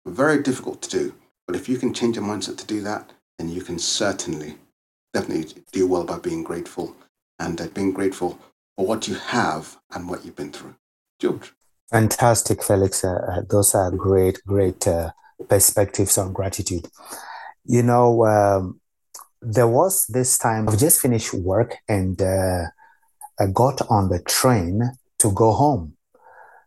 Very 0.06 0.42
difficult 0.42 0.82
to 0.84 0.90
do, 0.90 1.16
but 1.48 1.56
if 1.56 1.70
you 1.70 1.78
can 1.78 1.94
change 1.94 2.16
your 2.16 2.26
mindset 2.26 2.58
to 2.58 2.68
do 2.68 2.82
that, 2.82 3.12
then 3.38 3.50
you 3.50 3.62
can 3.62 3.80
certainly, 3.80 4.56
definitely 5.14 5.64
do 5.72 5.88
well 5.88 6.04
by 6.04 6.20
being 6.20 6.44
grateful 6.44 6.96
and 7.40 7.60
uh, 7.60 7.68
being 7.68 7.94
grateful 7.94 8.40
for 8.76 8.86
what 8.86 9.08
you 9.08 9.16
have 9.16 9.78
and 9.94 10.10
what 10.10 10.26
you've 10.26 10.36
been 10.36 10.52
through. 10.52 10.76
George. 11.20 11.54
Fantastic, 11.90 12.64
Felix. 12.64 13.04
Uh, 13.04 13.14
uh 13.14 13.42
those 13.50 13.76
are 13.76 13.92
great, 13.92 14.42
great 14.46 14.88
uh, 14.88 15.12
perspectives 15.50 16.18
on 16.18 16.34
gratitude. 16.34 16.88
You 17.66 17.84
know, 17.84 18.26
um, 18.26 18.80
there 19.42 19.68
was 19.68 20.06
this 20.08 20.38
time 20.38 20.70
I've 20.70 20.80
just 20.80 21.02
finished 21.02 21.34
work 21.34 21.76
and 21.88 22.22
uh, 22.22 22.64
I 23.40 23.48
got 23.54 23.82
on 23.90 24.10
the 24.10 24.22
train 24.24 24.82
to 25.20 25.32
go 25.32 25.52
home. 25.52 25.96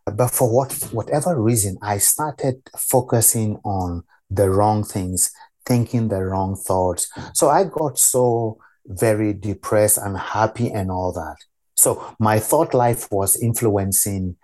But 0.04 0.28
for 0.28 0.52
what 0.52 0.72
whatever 0.92 1.40
reason, 1.40 1.78
I 1.82 1.98
started 1.98 2.62
focusing 2.78 3.58
on 3.64 4.04
the 4.30 4.48
wrong 4.50 4.84
things, 4.84 5.32
thinking 5.64 6.08
the 6.08 6.24
wrong 6.24 6.56
thoughts. 6.56 7.10
So 7.34 7.48
I 7.48 7.64
got 7.64 7.98
so 7.98 8.58
very 8.86 9.32
depressed, 9.32 9.98
unhappy, 9.98 10.70
and 10.70 10.90
all 10.92 11.12
that. 11.12 11.36
So 11.76 12.14
my 12.20 12.38
thought 12.38 12.72
life 12.72 13.10
was 13.10 13.36
influencing 13.36 14.36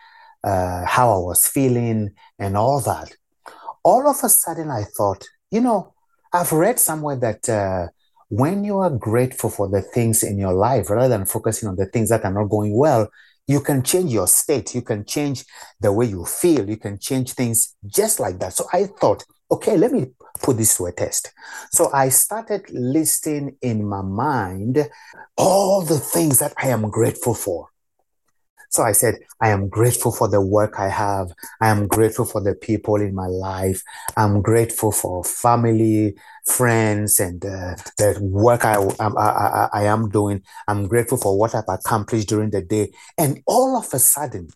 uh, 0.42 0.84
how 0.84 1.14
I 1.14 1.18
was 1.18 1.46
feeling 1.46 2.10
and 2.38 2.56
all 2.56 2.80
that. 2.80 3.14
All 3.84 4.08
of 4.08 4.16
a 4.22 4.28
sudden, 4.28 4.70
I 4.70 4.84
thought, 4.84 5.24
you 5.50 5.60
know, 5.60 5.94
I've 6.32 6.52
read 6.52 6.78
somewhere 6.78 7.16
that 7.16 7.48
uh, 7.48 7.88
when 8.28 8.64
you 8.64 8.78
are 8.78 8.90
grateful 8.90 9.50
for 9.50 9.68
the 9.68 9.82
things 9.82 10.22
in 10.22 10.38
your 10.38 10.54
life 10.54 10.88
rather 10.88 11.08
than 11.08 11.26
focusing 11.26 11.68
on 11.68 11.76
the 11.76 11.86
things 11.86 12.08
that 12.08 12.24
are 12.24 12.32
not 12.32 12.48
going 12.48 12.74
well, 12.76 13.10
you 13.46 13.60
can 13.60 13.82
change 13.82 14.12
your 14.12 14.26
state. 14.28 14.74
You 14.74 14.82
can 14.82 15.04
change 15.04 15.44
the 15.80 15.92
way 15.92 16.06
you 16.06 16.24
feel. 16.24 16.68
You 16.68 16.76
can 16.76 16.98
change 16.98 17.32
things 17.32 17.74
just 17.86 18.20
like 18.20 18.38
that. 18.38 18.54
So 18.54 18.66
I 18.72 18.84
thought, 18.84 19.24
okay, 19.50 19.76
let 19.76 19.92
me 19.92 20.06
put 20.40 20.56
this 20.56 20.76
to 20.76 20.86
a 20.86 20.92
test. 20.92 21.32
So 21.70 21.90
I 21.92 22.08
started 22.08 22.70
listing 22.70 23.56
in 23.60 23.86
my 23.86 24.02
mind 24.02 24.88
all 25.36 25.82
the 25.82 25.98
things 25.98 26.38
that 26.38 26.54
I 26.56 26.68
am 26.68 26.88
grateful 26.88 27.34
for. 27.34 27.68
So 28.72 28.82
I 28.82 28.92
said, 28.92 29.18
I 29.38 29.50
am 29.50 29.68
grateful 29.68 30.12
for 30.12 30.28
the 30.28 30.40
work 30.40 30.78
I 30.78 30.88
have. 30.88 31.30
I 31.60 31.68
am 31.68 31.86
grateful 31.86 32.24
for 32.24 32.40
the 32.40 32.54
people 32.54 32.96
in 32.96 33.14
my 33.14 33.26
life. 33.26 33.82
I'm 34.16 34.40
grateful 34.40 34.92
for 34.92 35.22
family, 35.24 36.14
friends, 36.46 37.20
and 37.20 37.44
uh, 37.44 37.74
the 37.98 38.18
work 38.22 38.64
I, 38.64 38.76
I, 38.98 39.08
I, 39.08 39.68
I 39.74 39.82
am 39.84 40.08
doing. 40.08 40.42
I'm 40.66 40.88
grateful 40.88 41.18
for 41.18 41.38
what 41.38 41.54
I've 41.54 41.68
accomplished 41.68 42.30
during 42.30 42.48
the 42.48 42.62
day. 42.62 42.92
And 43.18 43.42
all 43.46 43.76
of 43.76 43.92
a 43.92 43.98
sudden, 43.98 44.48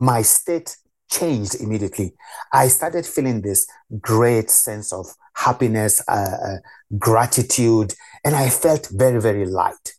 my 0.00 0.22
state 0.22 0.74
changed 1.10 1.60
immediately. 1.60 2.14
I 2.50 2.68
started 2.68 3.04
feeling 3.04 3.42
this 3.42 3.66
great 4.00 4.48
sense 4.48 4.94
of 4.94 5.08
happiness, 5.34 6.02
uh, 6.08 6.36
uh, 6.42 6.56
gratitude, 6.98 7.92
and 8.24 8.34
I 8.34 8.48
felt 8.48 8.88
very, 8.90 9.20
very 9.20 9.44
light. 9.44 9.97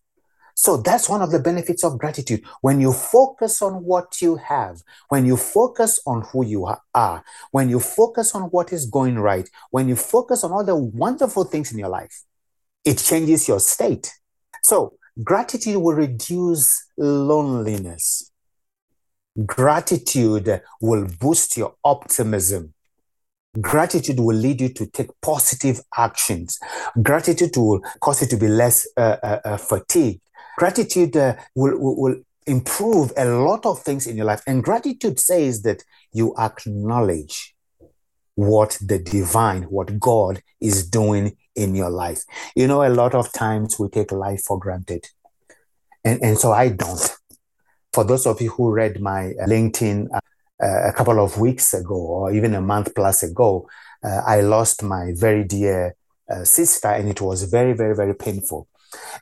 So 0.60 0.76
that's 0.76 1.08
one 1.08 1.22
of 1.22 1.32
the 1.32 1.40
benefits 1.40 1.86
of 1.86 1.98
gratitude. 1.98 2.44
When 2.60 2.82
you 2.82 2.92
focus 2.92 3.62
on 3.62 3.86
what 3.86 4.22
you 4.22 4.36
have, 4.36 4.82
when 5.08 5.26
you 5.26 5.38
focus 5.38 6.02
on 6.06 6.24
who 6.34 6.46
you 6.46 6.68
are, 6.94 7.24
when 7.52 7.70
you 7.70 7.80
focus 7.80 8.36
on 8.36 8.42
what 8.50 8.74
is 8.74 8.86
going 8.86 9.20
right, 9.20 9.50
when 9.72 9.88
you 9.88 9.96
focus 9.96 10.44
on 10.44 10.52
all 10.52 10.66
the 10.66 10.76
wonderful 10.76 11.46
things 11.46 11.72
in 11.72 11.80
your 11.80 11.88
life, 11.88 12.24
it 12.84 12.98
changes 12.98 13.48
your 13.48 13.62
state. 13.62 14.12
So 14.62 14.98
gratitude 15.24 15.78
will 15.78 15.94
reduce 15.94 16.86
loneliness. 16.98 18.30
Gratitude 19.46 20.62
will 20.82 21.08
boost 21.22 21.56
your 21.56 21.76
optimism. 21.86 22.74
Gratitude 23.62 24.20
will 24.20 24.36
lead 24.36 24.60
you 24.60 24.70
to 24.74 24.86
take 24.88 25.10
positive 25.22 25.80
actions. 25.96 26.60
Gratitude 27.02 27.56
will 27.56 27.80
cause 28.02 28.22
you 28.24 28.28
to 28.28 28.36
be 28.36 28.50
less 28.50 28.86
uh, 28.98 29.16
uh, 29.24 29.40
uh 29.46 29.58
fatigued 29.58 30.20
gratitude 30.60 31.16
uh, 31.16 31.36
will, 31.56 31.80
will, 31.80 31.96
will 32.02 32.16
improve 32.46 33.14
a 33.16 33.26
lot 33.26 33.66
of 33.66 33.82
things 33.82 34.06
in 34.06 34.18
your 34.18 34.26
life. 34.26 34.42
And 34.46 34.62
gratitude 34.62 35.18
says 35.18 35.62
that 35.62 35.84
you 36.12 36.36
acknowledge 36.38 37.56
what 38.36 38.78
the 38.82 39.00
divine, 39.00 39.64
what 39.64 40.00
God 40.00 40.44
is 40.60 40.88
doing 40.88 41.38
in 41.56 41.76
your 41.76 41.90
life. 41.90 42.24
You 42.56 42.68
know, 42.68 42.84
a 42.84 42.90
lot 42.90 43.16
of 43.16 43.32
times 43.32 43.80
we 43.80 43.88
take 43.88 44.12
life 44.12 44.42
for 44.42 44.60
granted. 44.60 45.08
And, 46.04 46.22
and 46.22 46.38
so 46.38 46.52
I 46.52 46.70
don't. 46.70 47.18
For 47.94 48.04
those 48.04 48.28
of 48.28 48.42
you 48.42 48.50
who 48.52 48.72
read 48.72 49.02
my 49.02 49.34
LinkedIn 49.48 50.08
uh, 50.14 50.20
a 50.62 50.94
couple 50.94 51.24
of 51.24 51.40
weeks 51.40 51.74
ago, 51.74 51.96
or 51.96 52.34
even 52.34 52.54
a 52.54 52.62
month 52.62 52.94
plus 52.96 53.24
ago, 53.24 53.70
uh, 54.04 54.22
I 54.26 54.42
lost 54.42 54.84
my 54.84 55.14
very 55.16 55.44
dear 55.44 55.96
uh, 56.30 56.44
sister, 56.44 56.90
and 56.90 57.10
it 57.10 57.22
was 57.22 57.44
very, 57.44 57.74
very, 57.74 57.96
very 57.96 58.14
painful 58.14 58.69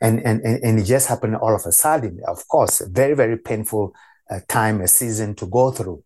and 0.02 0.20
and 0.26 0.42
and 0.42 0.80
it 0.80 0.84
just 0.84 1.08
happened 1.08 1.36
all 1.36 1.56
of 1.56 1.66
a 1.66 1.72
sudden. 1.72 2.20
Of 2.28 2.48
course, 2.48 2.82
very 2.88 3.16
very 3.16 3.38
painful 3.38 3.94
uh, 4.30 4.40
time, 4.48 4.82
a 4.82 4.88
season 4.88 5.36
to 5.36 5.46
go 5.48 5.72
through. 5.72 6.04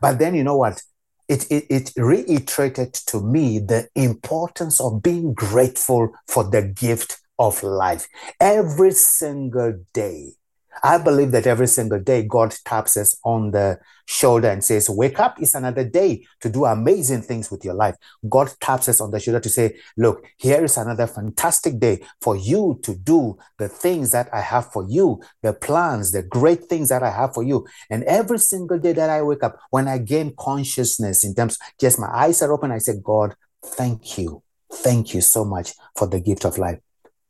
But 0.00 0.18
then 0.18 0.34
you 0.34 0.44
know 0.44 0.56
what? 0.56 0.82
It, 1.28 1.50
it, 1.50 1.66
it 1.68 1.92
reiterated 1.96 2.94
to 2.94 3.20
me 3.20 3.58
the 3.58 3.88
importance 3.96 4.80
of 4.80 5.02
being 5.02 5.34
grateful 5.34 6.12
for 6.28 6.44
the 6.44 6.62
gift 6.62 7.20
of 7.38 7.62
life 7.64 8.06
every 8.40 8.92
single 8.92 9.84
day 9.92 10.34
I 10.82 10.98
believe 10.98 11.30
that 11.32 11.46
every 11.46 11.66
single 11.66 12.00
day 12.00 12.22
God 12.22 12.54
taps 12.64 12.96
us 12.96 13.18
on 13.24 13.50
the 13.50 13.78
shoulder 14.06 14.48
and 14.48 14.62
says, 14.62 14.88
Wake 14.88 15.18
up, 15.18 15.40
it's 15.40 15.54
another 15.54 15.84
day 15.84 16.26
to 16.40 16.48
do 16.48 16.64
amazing 16.64 17.22
things 17.22 17.50
with 17.50 17.64
your 17.64 17.74
life. 17.74 17.96
God 18.28 18.50
taps 18.60 18.88
us 18.88 19.00
on 19.00 19.10
the 19.10 19.20
shoulder 19.20 19.40
to 19.40 19.48
say, 19.48 19.78
Look, 19.96 20.24
here 20.36 20.64
is 20.64 20.76
another 20.76 21.06
fantastic 21.06 21.78
day 21.78 22.04
for 22.20 22.36
you 22.36 22.78
to 22.82 22.94
do 22.94 23.38
the 23.58 23.68
things 23.68 24.12
that 24.12 24.28
I 24.32 24.40
have 24.40 24.72
for 24.72 24.86
you, 24.88 25.20
the 25.42 25.52
plans, 25.52 26.12
the 26.12 26.22
great 26.22 26.64
things 26.64 26.88
that 26.88 27.02
I 27.02 27.10
have 27.10 27.34
for 27.34 27.42
you. 27.42 27.66
And 27.90 28.04
every 28.04 28.38
single 28.38 28.78
day 28.78 28.92
that 28.92 29.10
I 29.10 29.22
wake 29.22 29.42
up, 29.42 29.58
when 29.70 29.88
I 29.88 29.98
gain 29.98 30.34
consciousness 30.38 31.24
in 31.24 31.34
terms, 31.34 31.58
just 31.80 31.98
my 31.98 32.08
eyes 32.12 32.42
are 32.42 32.52
open, 32.52 32.70
I 32.70 32.78
say, 32.78 32.94
God, 33.02 33.34
thank 33.64 34.18
you. 34.18 34.42
Thank 34.72 35.14
you 35.14 35.20
so 35.20 35.44
much 35.44 35.72
for 35.96 36.06
the 36.06 36.20
gift 36.20 36.44
of 36.44 36.58
life. 36.58 36.80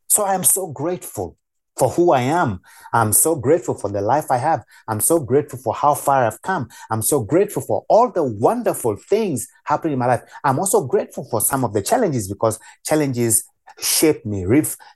So 0.07 0.23
I 0.23 0.33
am 0.33 0.43
so 0.43 0.67
grateful 0.67 1.37
for 1.77 1.89
who 1.89 2.11
I 2.11 2.21
am. 2.21 2.61
I'm 2.93 3.13
so 3.13 3.35
grateful 3.35 3.75
for 3.75 3.89
the 3.89 4.01
life 4.01 4.31
I 4.31 4.37
have. 4.37 4.63
I'm 4.87 4.99
so 4.99 5.19
grateful 5.19 5.59
for 5.59 5.73
how 5.73 5.93
far 5.93 6.25
I've 6.25 6.41
come. 6.41 6.69
I'm 6.89 7.01
so 7.01 7.21
grateful 7.21 7.61
for 7.61 7.85
all 7.89 8.11
the 8.11 8.23
wonderful 8.23 8.95
things 8.95 9.47
happening 9.65 9.93
in 9.93 9.99
my 9.99 10.07
life. 10.07 10.21
I'm 10.43 10.59
also 10.59 10.85
grateful 10.85 11.27
for 11.29 11.41
some 11.41 11.63
of 11.63 11.73
the 11.73 11.81
challenges 11.81 12.27
because 12.27 12.59
challenges 12.85 13.43
shape 13.79 14.25
me, 14.25 14.45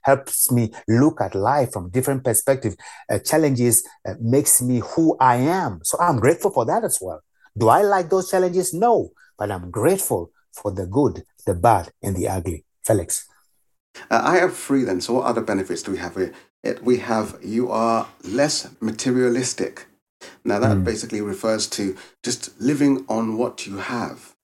helps 0.02 0.50
me 0.50 0.72
look 0.88 1.20
at 1.20 1.34
life 1.34 1.72
from 1.72 1.90
different 1.90 2.24
perspectives. 2.24 2.76
Uh, 3.10 3.18
challenges 3.18 3.86
uh, 4.08 4.14
makes 4.20 4.60
me 4.60 4.82
who 4.94 5.16
I 5.20 5.36
am. 5.36 5.80
So 5.84 5.98
I'm 6.00 6.18
grateful 6.18 6.50
for 6.50 6.64
that 6.66 6.84
as 6.84 6.98
well. 7.00 7.22
Do 7.56 7.68
I 7.68 7.82
like 7.82 8.10
those 8.10 8.30
challenges? 8.30 8.72
No, 8.72 9.10
but 9.38 9.50
I'm 9.50 9.70
grateful 9.70 10.30
for 10.52 10.72
the 10.72 10.86
good, 10.86 11.24
the 11.46 11.54
bad, 11.54 11.90
and 12.02 12.16
the 12.16 12.28
ugly. 12.28 12.64
Felix. 12.84 13.26
Uh, 14.10 14.20
I 14.24 14.36
have 14.38 14.66
then. 14.68 15.00
So 15.00 15.14
what 15.14 15.26
other 15.26 15.42
benefits 15.42 15.82
do 15.82 15.92
we 15.92 15.98
have 15.98 16.16
here? 16.16 16.32
It, 16.62 16.82
we 16.82 16.98
have 16.98 17.38
you 17.42 17.70
are 17.70 18.08
less 18.22 18.68
materialistic. 18.80 19.86
Now 20.44 20.58
that 20.60 20.76
mm. 20.76 20.84
basically 20.84 21.20
refers 21.20 21.66
to 21.68 21.96
just 22.22 22.60
living 22.60 23.04
on 23.08 23.36
what 23.36 23.66
you 23.66 23.78
have, 23.78 24.34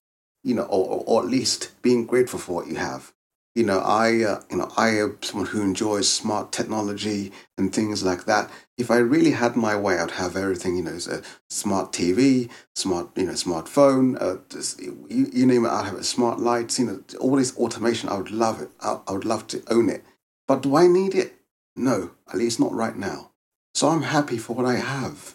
you 0.43 0.55
know, 0.55 0.65
or, 0.65 1.05
or 1.07 1.23
at 1.23 1.29
least 1.29 1.71
being 1.83 2.07
grateful 2.07 2.39
for 2.39 2.53
what 2.57 2.67
you 2.67 2.77
have. 2.77 3.13
You 3.55 3.65
know, 3.65 3.81
I, 3.81 4.23
uh, 4.23 4.41
you 4.51 4.57
know, 4.57 4.71
I 4.77 4.91
am 4.91 5.19
someone 5.21 5.49
who 5.49 5.63
enjoys 5.63 6.09
smart 6.09 6.53
technology 6.53 7.33
and 7.57 7.75
things 7.75 8.05
like 8.05 8.25
that. 8.27 8.51
If 8.77 8.89
I 8.89 8.99
really 8.99 9.33
had 9.33 9.57
my 9.57 9.75
way, 9.75 9.99
I'd 9.99 10.13
have 10.13 10.37
everything. 10.37 10.77
You 10.77 10.85
know, 10.85 10.93
a 10.93 11.23
smart 11.51 11.93
TV, 11.93 12.51
smart, 12.77 13.09
you 13.17 13.27
know, 13.27 13.33
smartphone. 13.33 14.21
Uh, 14.21 14.37
just, 14.49 14.81
you, 14.81 15.29
you 15.33 15.45
name 15.45 15.65
it, 15.65 15.71
I'd 15.71 15.87
have 15.87 15.99
it. 15.99 16.05
Smart 16.05 16.39
lights. 16.39 16.79
You 16.79 16.87
know, 16.87 17.03
all 17.19 17.35
this 17.35 17.57
automation. 17.57 18.09
I 18.09 18.19
would 18.19 18.31
love 18.31 18.63
it. 18.63 18.71
I, 18.81 19.01
I 19.09 19.13
would 19.13 19.25
love 19.25 19.49
to 19.49 19.63
own 19.69 19.89
it. 19.89 20.05
But 20.47 20.63
do 20.63 20.77
I 20.77 20.87
need 20.87 21.17
it? 21.17 21.38
No, 21.79 22.11
at 22.29 22.37
least 22.37 22.61
not 22.61 22.73
right 22.73 22.97
now. 22.97 23.31
So 23.75 23.89
I'm 23.89 24.03
happy 24.03 24.39
for 24.39 24.55
what 24.55 24.67
I 24.67 24.77
have. 24.77 25.35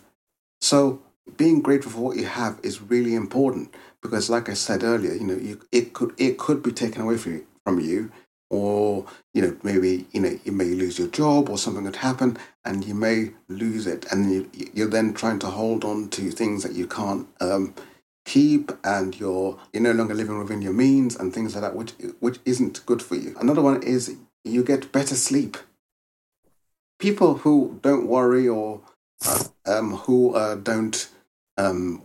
So 0.62 1.02
being 1.38 1.62
grateful 1.62 1.92
for 1.92 2.00
what 2.02 2.18
you 2.18 2.26
have 2.26 2.60
is 2.64 2.82
really 2.82 3.16
important 3.16 3.74
because, 4.02 4.30
like 4.30 4.50
I 4.50 4.54
said 4.54 4.84
earlier, 4.84 5.14
you 5.14 5.24
know, 5.26 5.36
you, 5.38 5.62
it 5.72 5.94
could 5.94 6.14
it 6.18 6.38
could 6.38 6.62
be 6.62 6.72
taken 6.72 7.02
away 7.02 7.18
from 7.18 7.34
you, 7.34 7.48
from 7.66 7.80
you, 7.80 8.12
or 8.50 9.06
you 9.34 9.42
know, 9.42 9.58
maybe 9.64 10.06
you 10.12 10.20
know 10.20 10.38
you 10.44 10.52
may 10.52 10.66
lose 10.66 11.00
your 11.00 11.08
job 11.08 11.50
or 11.50 11.58
something 11.58 11.86
could 11.86 11.98
happen, 11.98 12.38
and 12.66 12.84
you 12.86 12.94
may 12.94 13.32
lose 13.48 13.88
it, 13.88 14.06
and 14.12 14.32
you, 14.32 14.50
you're 14.74 14.90
then 14.90 15.14
trying 15.14 15.40
to 15.40 15.48
hold 15.48 15.86
on 15.86 16.10
to 16.10 16.30
things 16.30 16.64
that 16.64 16.74
you 16.74 16.88
can't 16.88 17.28
um, 17.40 17.74
keep, 18.26 18.72
and 18.84 19.18
you're 19.18 19.58
you're 19.72 19.84
no 19.84 19.94
longer 19.94 20.14
living 20.14 20.38
within 20.38 20.62
your 20.62 20.74
means 20.74 21.16
and 21.16 21.34
things 21.34 21.56
like 21.56 21.62
that, 21.62 21.76
which 21.76 21.94
which 22.20 22.40
isn't 22.44 22.86
good 22.86 23.02
for 23.02 23.16
you. 23.16 23.36
Another 23.40 23.62
one 23.62 23.82
is 23.82 24.18
you 24.44 24.64
get 24.64 24.92
better 24.92 25.16
sleep 25.16 25.56
people 27.04 27.34
who 27.40 27.78
don't 27.82 28.08
worry 28.08 28.48
or 28.48 28.80
um, 29.66 29.98
who 30.04 30.34
uh, 30.36 30.56
don't 30.56 31.10
um, 31.58 32.02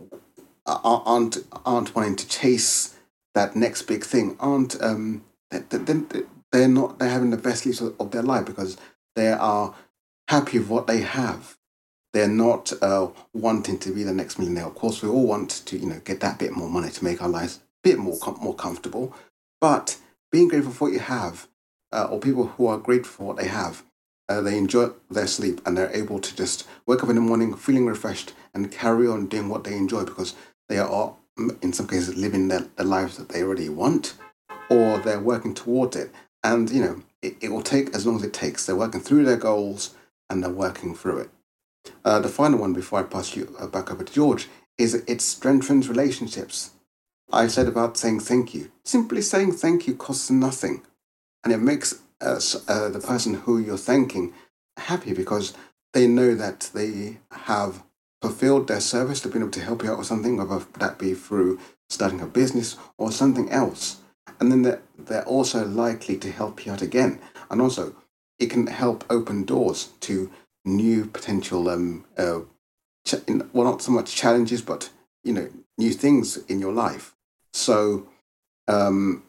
aren't 0.65 1.37
aren't 1.65 1.95
wanting 1.95 2.17
to 2.17 2.27
chase 2.27 2.95
that 3.33 3.55
next 3.55 3.83
big 3.83 4.03
thing 4.03 4.35
aren't 4.41 4.75
um, 4.83 5.23
they're, 5.51 6.03
they're 6.51 6.67
not 6.67 6.99
they're 6.99 7.09
having 7.17 7.29
the 7.29 7.37
best 7.37 7.63
sleep 7.63 7.95
of 7.97 8.11
their 8.11 8.21
life 8.21 8.45
because 8.45 8.75
they 9.15 9.31
are 9.31 9.73
happy 10.27 10.59
with 10.59 10.67
what 10.67 10.87
they 10.87 10.99
have. 10.99 11.55
They're 12.11 12.27
not 12.27 12.73
uh, 12.81 13.07
wanting 13.33 13.79
to 13.79 13.91
be 13.93 14.03
the 14.03 14.13
next 14.13 14.37
millionaire. 14.37 14.65
Of 14.65 14.75
course, 14.75 15.01
we 15.01 15.07
all 15.07 15.25
want 15.25 15.49
to 15.67 15.77
you 15.77 15.87
know 15.87 16.01
get 16.03 16.19
that 16.19 16.39
bit 16.39 16.51
more 16.51 16.69
money 16.69 16.89
to 16.89 17.03
make 17.05 17.21
our 17.21 17.29
lives 17.29 17.55
a 17.57 17.61
bit 17.83 17.99
more 17.99 18.17
com- 18.19 18.39
more 18.41 18.55
comfortable. 18.55 19.15
But 19.61 19.97
being 20.29 20.49
grateful 20.49 20.73
for 20.73 20.85
what 20.85 20.93
you 20.93 20.99
have 20.99 21.47
uh, 21.93 22.07
or 22.11 22.19
people 22.19 22.47
who 22.47 22.67
are 22.67 22.77
grateful 22.77 23.13
for 23.13 23.23
what 23.27 23.37
they 23.37 23.47
have, 23.47 23.83
uh, 24.29 24.41
they 24.41 24.57
enjoy 24.57 24.89
their 25.09 25.27
sleep 25.27 25.59
and 25.65 25.75
they're 25.75 25.95
able 25.95 26.19
to 26.19 26.35
just 26.35 26.67
wake 26.85 27.03
up 27.03 27.09
in 27.09 27.15
the 27.15 27.21
morning 27.21 27.55
feeling 27.55 27.87
refreshed 27.87 28.33
and 28.53 28.71
carry 28.71 29.07
on 29.07 29.27
doing 29.27 29.49
what 29.49 29.63
they 29.63 29.75
enjoy 29.75 30.05
because 30.05 30.35
they 30.69 30.77
are, 30.77 31.15
in 31.61 31.73
some 31.73 31.87
cases, 31.87 32.15
living 32.15 32.47
their, 32.47 32.65
the 32.75 32.83
lives 32.83 33.17
that 33.17 33.29
they 33.29 33.41
already 33.41 33.69
want 33.69 34.13
or 34.69 34.99
they're 34.99 35.19
working 35.19 35.53
towards 35.53 35.95
it. 35.95 36.11
And, 36.43 36.69
you 36.69 36.81
know, 36.81 37.01
it, 37.21 37.35
it 37.41 37.51
will 37.51 37.63
take 37.63 37.93
as 37.95 38.05
long 38.05 38.17
as 38.17 38.23
it 38.23 38.33
takes. 38.33 38.65
They're 38.65 38.75
working 38.75 39.01
through 39.01 39.25
their 39.25 39.35
goals 39.35 39.95
and 40.29 40.43
they're 40.43 40.51
working 40.51 40.95
through 40.95 41.19
it. 41.19 41.29
Uh, 42.05 42.19
the 42.19 42.29
final 42.29 42.59
one 42.59 42.73
before 42.73 42.99
I 42.99 43.03
pass 43.03 43.35
you 43.35 43.55
uh, 43.59 43.67
back 43.67 43.91
over 43.91 44.03
to 44.03 44.13
George 44.13 44.47
is 44.77 44.93
it 44.93 45.21
strengthens 45.21 45.89
relationships. 45.89 46.71
I 47.31 47.47
said 47.47 47.67
about 47.67 47.97
saying 47.97 48.21
thank 48.21 48.53
you. 48.53 48.71
Simply 48.83 49.21
saying 49.21 49.53
thank 49.53 49.87
you 49.87 49.95
costs 49.95 50.29
nothing. 50.29 50.83
And 51.43 51.53
it 51.53 51.57
makes 51.57 51.99
uh, 52.21 52.89
the 52.89 53.03
person 53.05 53.33
who 53.35 53.57
you're 53.57 53.77
thanking 53.77 54.33
happy 54.77 55.13
because 55.13 55.53
they 55.93 56.07
know 56.07 56.35
that 56.35 56.69
they 56.73 57.17
have 57.31 57.83
fulfilled 58.21 58.67
their 58.67 58.81
service 58.81 59.21
they've 59.21 59.31
been 59.31 59.41
able 59.41 59.51
to 59.51 59.61
help 59.61 59.83
you 59.83 59.91
out 59.91 59.97
with 59.97 60.07
something, 60.07 60.37
whether 60.37 60.65
that 60.79 60.97
be 60.97 61.13
through 61.13 61.59
starting 61.89 62.21
a 62.21 62.25
business 62.25 62.77
or 62.97 63.11
something 63.11 63.49
else. 63.49 63.97
And 64.39 64.51
then 64.51 64.61
they're, 64.61 64.81
they're 64.97 65.25
also 65.25 65.65
likely 65.65 66.17
to 66.17 66.31
help 66.31 66.65
you 66.65 66.71
out 66.71 66.81
again. 66.81 67.19
And 67.49 67.61
also, 67.61 67.95
it 68.37 68.49
can 68.49 68.67
help 68.67 69.03
open 69.09 69.43
doors 69.43 69.89
to 70.01 70.29
new 70.65 71.05
potential, 71.05 71.69
um, 71.69 72.05
uh, 72.17 72.41
ch- 73.05 73.15
well, 73.53 73.65
not 73.65 73.81
so 73.81 73.91
much 73.91 74.15
challenges, 74.15 74.61
but 74.61 74.89
you 75.23 75.33
know, 75.33 75.49
new 75.77 75.91
things 75.91 76.37
in 76.47 76.59
your 76.59 76.73
life. 76.73 77.15
So, 77.53 78.07
um, 78.67 79.23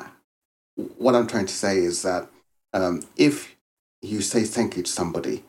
what 0.98 1.14
I'm 1.14 1.26
trying 1.26 1.46
to 1.46 1.54
say 1.54 1.78
is 1.78 2.02
that 2.02 2.28
um, 2.72 3.02
if 3.16 3.56
you 4.02 4.20
say 4.20 4.44
thank 4.44 4.76
you 4.76 4.82
to 4.82 4.90
somebody 4.90 5.44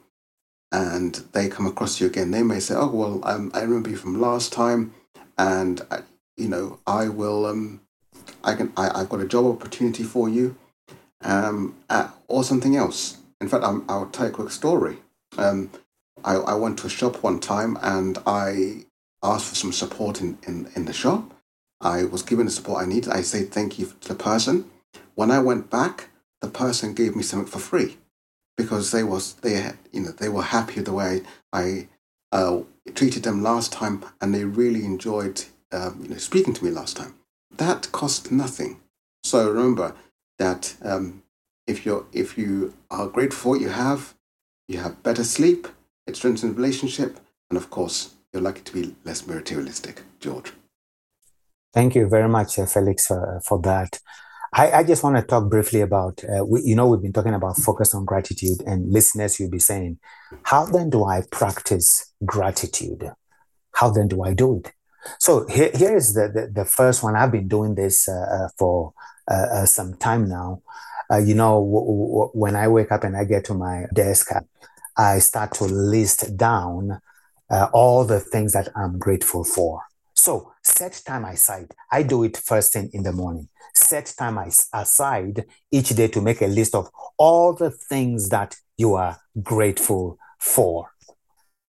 and 0.72 1.16
they 1.34 1.50
come 1.50 1.66
across 1.68 2.00
you 2.00 2.08
again, 2.08 2.32
they 2.32 2.44
may 2.44 2.60
say, 2.60 2.76
"Oh 2.76 2.88
well, 2.88 3.22
um, 3.24 3.52
I 3.54 3.62
remember 3.62 3.90
you 3.90 3.98
from 3.98 4.20
last 4.20 4.54
time, 4.54 4.94
and 5.38 5.82
I, 5.92 5.96
uh, 5.98 6.02
you 6.38 6.48
know 6.48 6.80
I 6.88 7.10
will. 7.10 7.46
Um, 7.46 7.82
I 8.44 8.56
can. 8.56 8.72
I, 8.78 8.98
have 9.00 9.10
got 9.10 9.22
a 9.22 9.28
job 9.28 9.46
opportunity 9.46 10.04
for 10.04 10.30
you, 10.30 10.56
um, 11.22 11.76
at, 11.90 12.14
or 12.28 12.44
something 12.44 12.76
else." 12.76 13.18
In 13.42 13.50
fact, 13.50 13.64
i 13.64 13.72
will 13.72 14.06
tell 14.08 14.28
you 14.28 14.32
a 14.32 14.36
quick 14.36 14.52
story. 14.52 14.98
Um, 15.38 15.72
I, 16.24 16.36
I 16.36 16.54
went 16.54 16.78
to 16.80 16.88
a 16.88 16.90
shop 16.90 17.24
one 17.24 17.40
time 17.40 17.78
and 17.82 18.20
I 18.28 18.86
asked 19.24 19.50
for 19.50 19.56
some 19.56 19.74
support 19.74 20.22
in, 20.22 20.38
in, 20.48 20.70
in 20.76 20.86
the 20.86 20.94
shop. 20.94 21.34
I 21.82 22.04
was 22.04 22.22
given 22.22 22.46
the 22.46 22.52
support 22.52 22.84
I 22.84 22.86
needed. 22.86 23.12
I 23.12 23.22
said 23.22 23.52
thank 23.52 23.80
you 23.80 23.92
to 24.02 24.08
the 24.10 24.16
person. 24.16 24.70
When 25.16 25.32
I 25.32 25.40
went 25.40 25.72
back, 25.72 26.10
the 26.42 26.50
person 26.50 26.94
gave 26.94 27.16
me 27.16 27.24
something 27.24 27.52
for 27.52 27.60
free 27.60 27.98
because 28.58 28.92
they 28.92 29.04
was 29.04 29.34
they 29.36 29.72
you 29.92 30.02
know 30.02 30.12
they 30.12 30.30
were 30.30 30.44
happy 30.44 30.82
the 30.82 30.94
way 30.94 31.22
I 31.54 31.88
uh, 32.32 32.62
treated 32.96 33.24
them 33.24 33.44
last 33.44 33.72
time, 33.74 34.04
and 34.20 34.34
they 34.34 34.46
really 34.46 34.86
enjoyed 34.86 35.44
um, 35.72 36.00
you 36.02 36.10
know 36.10 36.18
speaking 36.18 36.54
to 36.54 36.66
me 36.66 36.72
last 36.72 36.98
time. 36.98 37.16
That 37.58 37.92
cost 37.92 38.32
nothing. 38.32 38.80
So 39.24 39.50
remember 39.50 39.96
that 40.40 40.76
um, 40.84 41.24
if 41.68 41.86
you 41.86 42.08
if 42.12 42.38
you 42.38 42.74
are 42.90 43.08
grateful 43.08 43.42
for 43.42 43.50
what 43.50 43.62
you 43.62 43.70
have, 43.70 44.16
you 44.68 44.80
have 44.80 45.04
better 45.04 45.24
sleep, 45.24 45.68
it 46.08 46.16
strengthens 46.16 46.56
relationship, 46.56 47.20
and 47.50 47.58
of 47.58 47.70
course 47.70 48.16
you're 48.34 48.42
likely 48.42 48.64
to 48.64 48.74
be 48.74 48.96
less 49.04 49.28
materialistic. 49.28 50.04
George. 50.20 50.54
Thank 51.74 51.96
you 51.96 52.08
very 52.08 52.28
much, 52.28 52.60
uh, 52.60 52.66
Felix, 52.66 53.10
uh, 53.10 53.40
for 53.46 53.60
that. 53.62 54.00
I, 54.54 54.72
I, 54.72 54.84
just 54.84 55.02
want 55.02 55.16
to 55.16 55.22
talk 55.22 55.50
briefly 55.50 55.80
about, 55.80 56.24
uh, 56.26 56.44
we, 56.44 56.62
you 56.64 56.76
know, 56.76 56.88
we've 56.88 57.02
been 57.02 57.14
talking 57.14 57.34
about 57.34 57.58
focus 57.58 57.96
on 57.96 58.04
gratitude, 58.04 58.62
and 58.66 58.92
listeners, 58.92 59.40
you'll 59.40 59.50
be 59.50 59.60
saying, 59.60 59.98
how 60.44 60.66
then 60.66 60.90
do 60.90 61.06
I 61.06 61.24
practice 61.32 62.14
gratitude? 62.26 63.10
How 63.74 63.90
then 63.90 64.10
do 64.10 64.24
I 64.24 64.34
do 64.34 64.58
it? 64.58 64.74
So 65.20 65.48
here, 65.48 65.72
here 65.74 65.96
is 65.96 66.14
the, 66.14 66.28
the, 66.28 66.52
the 66.64 66.66
first 66.66 67.02
one. 67.02 67.16
I've 67.16 67.32
been 67.32 67.48
doing 67.48 67.76
this 67.76 68.08
uh, 68.10 68.14
uh 68.14 68.50
for 68.58 68.94
uh, 69.30 69.48
uh, 69.52 69.66
some 69.66 69.96
time 69.96 70.28
now. 70.28 70.62
you 71.24 71.34
know, 71.34 71.64
w- 71.64 72.08
w- 72.08 72.32
when 72.34 72.56
I 72.56 72.68
wake 72.68 72.92
up 72.92 73.04
and 73.04 73.16
I 73.16 73.24
get 73.24 73.46
to 73.46 73.54
my 73.54 73.86
desk, 73.94 74.32
I 74.98 75.20
start 75.20 75.54
to 75.56 75.64
list 75.64 76.36
down 76.36 77.00
all 77.74 78.06
the 78.06 78.20
things 78.20 78.54
that 78.54 78.70
I'm 78.76 79.00
grateful 79.00 79.44
for. 79.44 79.82
So 80.22 80.54
set 80.62 81.02
time 81.04 81.26
aside. 81.26 81.74
I 81.92 82.04
do 82.04 82.24
it 82.24 82.38
first 82.38 82.74
thing 82.74 82.92
in 82.94 83.02
the 83.02 83.12
morning. 83.12 83.50
Set 83.74 84.14
time 84.16 84.38
aside 84.72 85.46
each 85.72 85.90
day 85.90 86.10
to 86.10 86.22
make 86.22 86.44
a 86.44 86.48
list 86.48 86.76
of 86.76 86.92
all 87.18 87.54
the 87.54 87.72
things 87.72 88.30
that 88.30 88.56
you 88.78 88.94
are 88.94 89.18
grateful 89.42 90.20
for. 90.38 90.92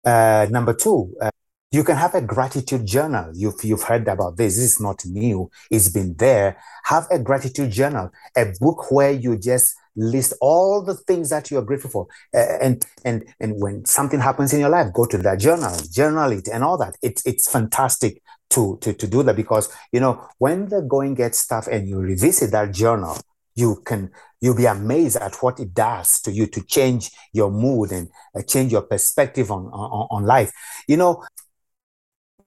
Uh, 0.04 0.48
number 0.50 0.74
two, 0.74 1.16
uh, 1.22 1.30
you 1.72 1.86
can 1.86 1.96
have 1.96 2.16
a 2.16 2.22
gratitude 2.22 2.86
journal. 2.86 3.32
You've, 3.34 3.64
you've 3.64 3.84
heard 3.84 4.10
about 4.10 4.36
this. 4.36 4.58
This 4.58 4.74
is 4.74 4.82
not 4.82 5.06
new. 5.06 5.50
It's 5.72 5.90
been 5.90 6.14
there. 6.16 6.58
Have 6.84 7.08
a 7.12 7.20
gratitude 7.20 7.72
journal, 7.72 8.12
a 8.36 8.48
book 8.60 8.92
where 8.92 9.14
you 9.14 9.38
just 9.38 9.74
list 9.96 10.34
all 10.42 10.84
the 10.84 10.96
things 10.96 11.30
that 11.30 11.50
you 11.50 11.58
are 11.60 11.62
grateful 11.62 11.90
for. 11.90 12.08
Uh, 12.34 12.58
and, 12.62 12.86
and, 13.06 13.24
and 13.40 13.62
when 13.62 13.86
something 13.86 14.20
happens 14.20 14.52
in 14.54 14.60
your 14.60 14.70
life, 14.70 14.92
go 14.92 15.06
to 15.06 15.18
that 15.20 15.40
journal, 15.40 15.78
journal 15.90 16.30
it 16.34 16.50
and 16.52 16.62
all 16.62 16.78
that. 16.78 16.98
It's, 17.02 17.26
it's 17.26 17.50
fantastic 17.50 18.22
to, 18.54 18.78
to, 18.82 18.94
to 18.94 19.08
do 19.08 19.24
that 19.24 19.36
because, 19.36 19.70
you 19.92 20.00
know, 20.00 20.28
when 20.38 20.68
the 20.70 20.82
going 20.82 21.16
gets 21.16 21.46
tough 21.46 21.68
and 21.68 21.88
you 21.88 22.00
revisit 22.00 22.52
that 22.52 22.72
journal, 22.72 23.18
you 23.56 23.82
can 23.86 24.10
you'll 24.42 24.56
be 24.56 24.66
amazed 24.66 25.18
at 25.18 25.36
what 25.36 25.60
it 25.60 25.74
does 25.74 26.20
to 26.22 26.32
you 26.32 26.48
to 26.48 26.64
change 26.66 27.12
your 27.34 27.52
mood 27.52 27.92
and 27.92 28.10
uh, 28.36 28.42
change 28.42 28.72
your 28.72 28.82
perspective 28.82 29.52
on, 29.52 29.66
on 29.68 30.08
on 30.10 30.24
life. 30.24 30.52
You 30.88 30.98
know 30.98 31.24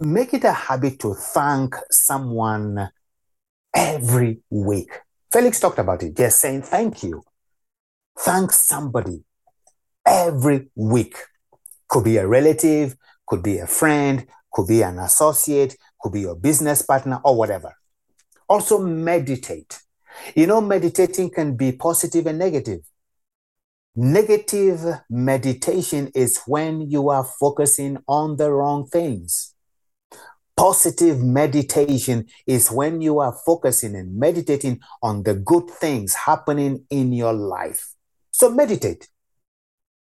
make 0.00 0.34
it 0.34 0.44
a 0.44 0.52
habit 0.52 0.98
to 0.98 1.14
thank 1.14 1.74
someone 1.90 2.90
every 3.74 4.40
week. 4.50 4.90
Felix 5.32 5.58
talked 5.58 5.78
about 5.78 6.02
it. 6.02 6.16
Just 6.16 6.40
saying 6.40 6.62
thank 6.62 7.02
you. 7.02 7.22
Thank 8.18 8.50
somebody 8.52 9.22
every 10.04 10.70
week. 10.74 11.16
Could 11.88 12.04
be 12.04 12.16
a 12.16 12.26
relative 12.26 12.96
could 13.26 13.42
be 13.42 13.58
a 13.58 13.66
friend 13.66 14.26
could 14.56 14.66
be 14.66 14.82
an 14.82 14.98
associate 14.98 15.76
could 16.00 16.12
be 16.12 16.20
your 16.20 16.36
business 16.36 16.82
partner 16.82 17.20
or 17.24 17.36
whatever. 17.36 17.74
Also, 18.48 18.78
meditate. 18.78 19.80
You 20.34 20.46
know, 20.46 20.60
meditating 20.60 21.30
can 21.30 21.56
be 21.56 21.72
positive 21.72 22.26
and 22.26 22.38
negative. 22.38 22.80
Negative 23.94 25.00
meditation 25.08 26.10
is 26.14 26.40
when 26.46 26.82
you 26.90 27.08
are 27.08 27.24
focusing 27.24 27.98
on 28.06 28.36
the 28.36 28.52
wrong 28.52 28.86
things. 28.86 29.54
Positive 30.56 31.22
meditation 31.22 32.26
is 32.46 32.70
when 32.70 33.00
you 33.00 33.18
are 33.20 33.36
focusing 33.44 33.94
and 33.94 34.18
meditating 34.18 34.80
on 35.02 35.22
the 35.22 35.34
good 35.34 35.68
things 35.70 36.14
happening 36.14 36.84
in 36.90 37.12
your 37.12 37.32
life. 37.32 37.94
So 38.30 38.50
meditate 38.50 39.08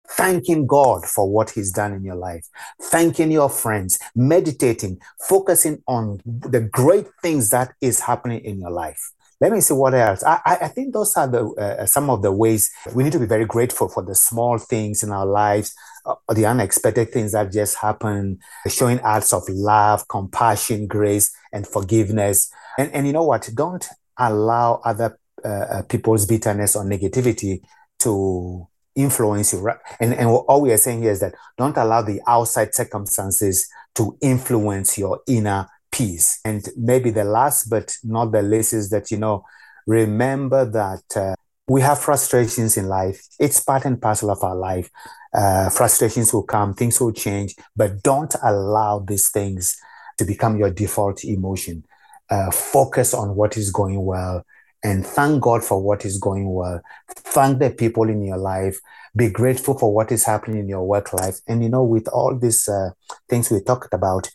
thanking 0.08 0.68
God 0.68 1.06
for 1.06 1.30
what 1.30 1.52
He's 1.52 1.72
done 1.72 1.94
in 1.94 2.04
your 2.04 2.16
life, 2.16 2.46
thanking 2.82 3.32
your 3.32 3.50
friends, 3.50 4.00
meditating, 4.16 5.00
focusing 5.28 5.82
on 5.88 6.20
the 6.26 6.62
great 6.62 7.08
things 7.22 7.50
that 7.50 7.74
is 7.82 8.02
happening 8.02 8.44
in 8.44 8.60
your 8.60 8.72
life. 8.72 9.12
Let 9.42 9.52
me 9.52 9.60
see 9.60 9.74
what 9.74 9.94
else. 9.94 10.24
I, 10.24 10.40
I 10.46 10.68
think 10.70 10.94
those 10.94 11.18
are 11.18 11.28
the 11.28 11.46
uh, 11.46 11.86
some 11.86 12.10
of 12.10 12.22
the 12.22 12.32
ways 12.32 12.72
we 12.94 13.04
need 13.04 13.12
to 13.12 13.20
be 13.20 13.26
very 13.26 13.46
grateful 13.46 13.90
for 13.90 14.02
the 14.02 14.16
small 14.16 14.58
things 14.58 15.04
in 15.04 15.12
our 15.12 15.26
lives, 15.26 15.76
uh, 16.06 16.16
the 16.34 16.46
unexpected 16.46 17.12
things 17.12 17.34
that 17.34 17.52
just 17.52 17.78
happen, 17.78 18.40
showing 18.70 19.02
acts 19.02 19.34
of 19.34 19.44
love, 19.50 20.08
compassion, 20.08 20.88
grace, 20.88 21.30
and 21.52 21.68
forgiveness. 21.68 22.50
And, 22.78 22.90
and 22.94 23.06
you 23.06 23.12
know 23.12 23.26
what? 23.26 23.50
Don't 23.54 23.86
allow 24.18 24.80
other 24.86 25.20
uh, 25.44 25.48
uh 25.48 25.82
people's 25.84 26.26
bitterness 26.26 26.78
or 26.78 26.86
negativity 26.86 27.64
to 28.00 28.68
influence 28.96 29.54
you. 29.54 29.60
Right? 29.60 29.78
And, 30.00 30.14
and 30.14 30.28
all 30.28 30.62
we 30.62 30.72
are 30.72 30.78
saying 30.78 31.02
here 31.02 31.12
is 31.12 31.20
that 31.20 31.36
don't 31.58 31.78
allow 31.78 32.02
the 32.02 32.22
outside 32.28 32.74
circumstances 32.74 33.68
to 33.96 34.18
influence 34.22 34.98
your 34.98 35.22
inner 35.28 35.68
peace. 35.92 36.40
And 36.44 36.68
maybe 36.76 37.12
the 37.12 37.24
last 37.24 37.70
but 37.70 37.96
not 38.04 38.32
the 38.32 38.42
least 38.42 38.74
is 38.74 38.90
that, 38.90 39.12
you 39.12 39.18
know, 39.18 39.46
remember 39.86 40.66
that 40.66 41.18
uh, 41.18 41.36
we 41.68 41.82
have 41.82 42.00
frustrations 42.00 42.78
in 42.78 42.88
life. 42.88 43.22
It's 43.40 43.60
part 43.60 43.86
and 43.86 44.02
parcel 44.02 44.32
of 44.32 44.44
our 44.44 44.56
life. 44.56 44.90
Uh, 45.34 45.70
frustrations 45.70 46.34
will 46.34 46.44
come, 46.44 46.74
things 46.74 47.00
will 47.00 47.12
change, 47.12 47.56
but 47.76 48.04
don't 48.04 48.36
allow 48.44 49.00
these 49.00 49.30
things 49.32 49.78
to 50.18 50.26
become 50.26 50.58
your 50.58 50.70
default 50.70 51.24
emotion. 51.24 51.84
Uh, 52.30 52.52
focus 52.52 53.14
on 53.14 53.36
what 53.36 53.58
is 53.58 53.72
going 53.72 54.04
well 54.04 54.46
and 54.84 55.06
thank 55.06 55.42
God 55.42 55.64
for 55.64 55.82
what 55.82 56.06
is 56.06 56.18
going 56.18 56.52
well. 56.52 56.82
Thank 57.10 57.60
the 57.60 57.70
people 57.70 58.10
in 58.10 58.22
your 58.24 58.38
life. 58.38 58.80
Be 59.16 59.30
grateful 59.30 59.78
for 59.78 59.94
what 59.94 60.12
is 60.12 60.26
happening 60.26 60.60
in 60.60 60.68
your 60.68 60.86
work 60.86 61.14
life. 61.14 61.40
And 61.48 61.64
you 61.64 61.70
know, 61.70 61.84
with 61.84 62.08
all 62.10 62.38
these 62.38 62.68
uh, 62.68 62.90
things 63.30 63.50
we 63.50 63.62
talked 63.62 63.94
about, 63.94 64.30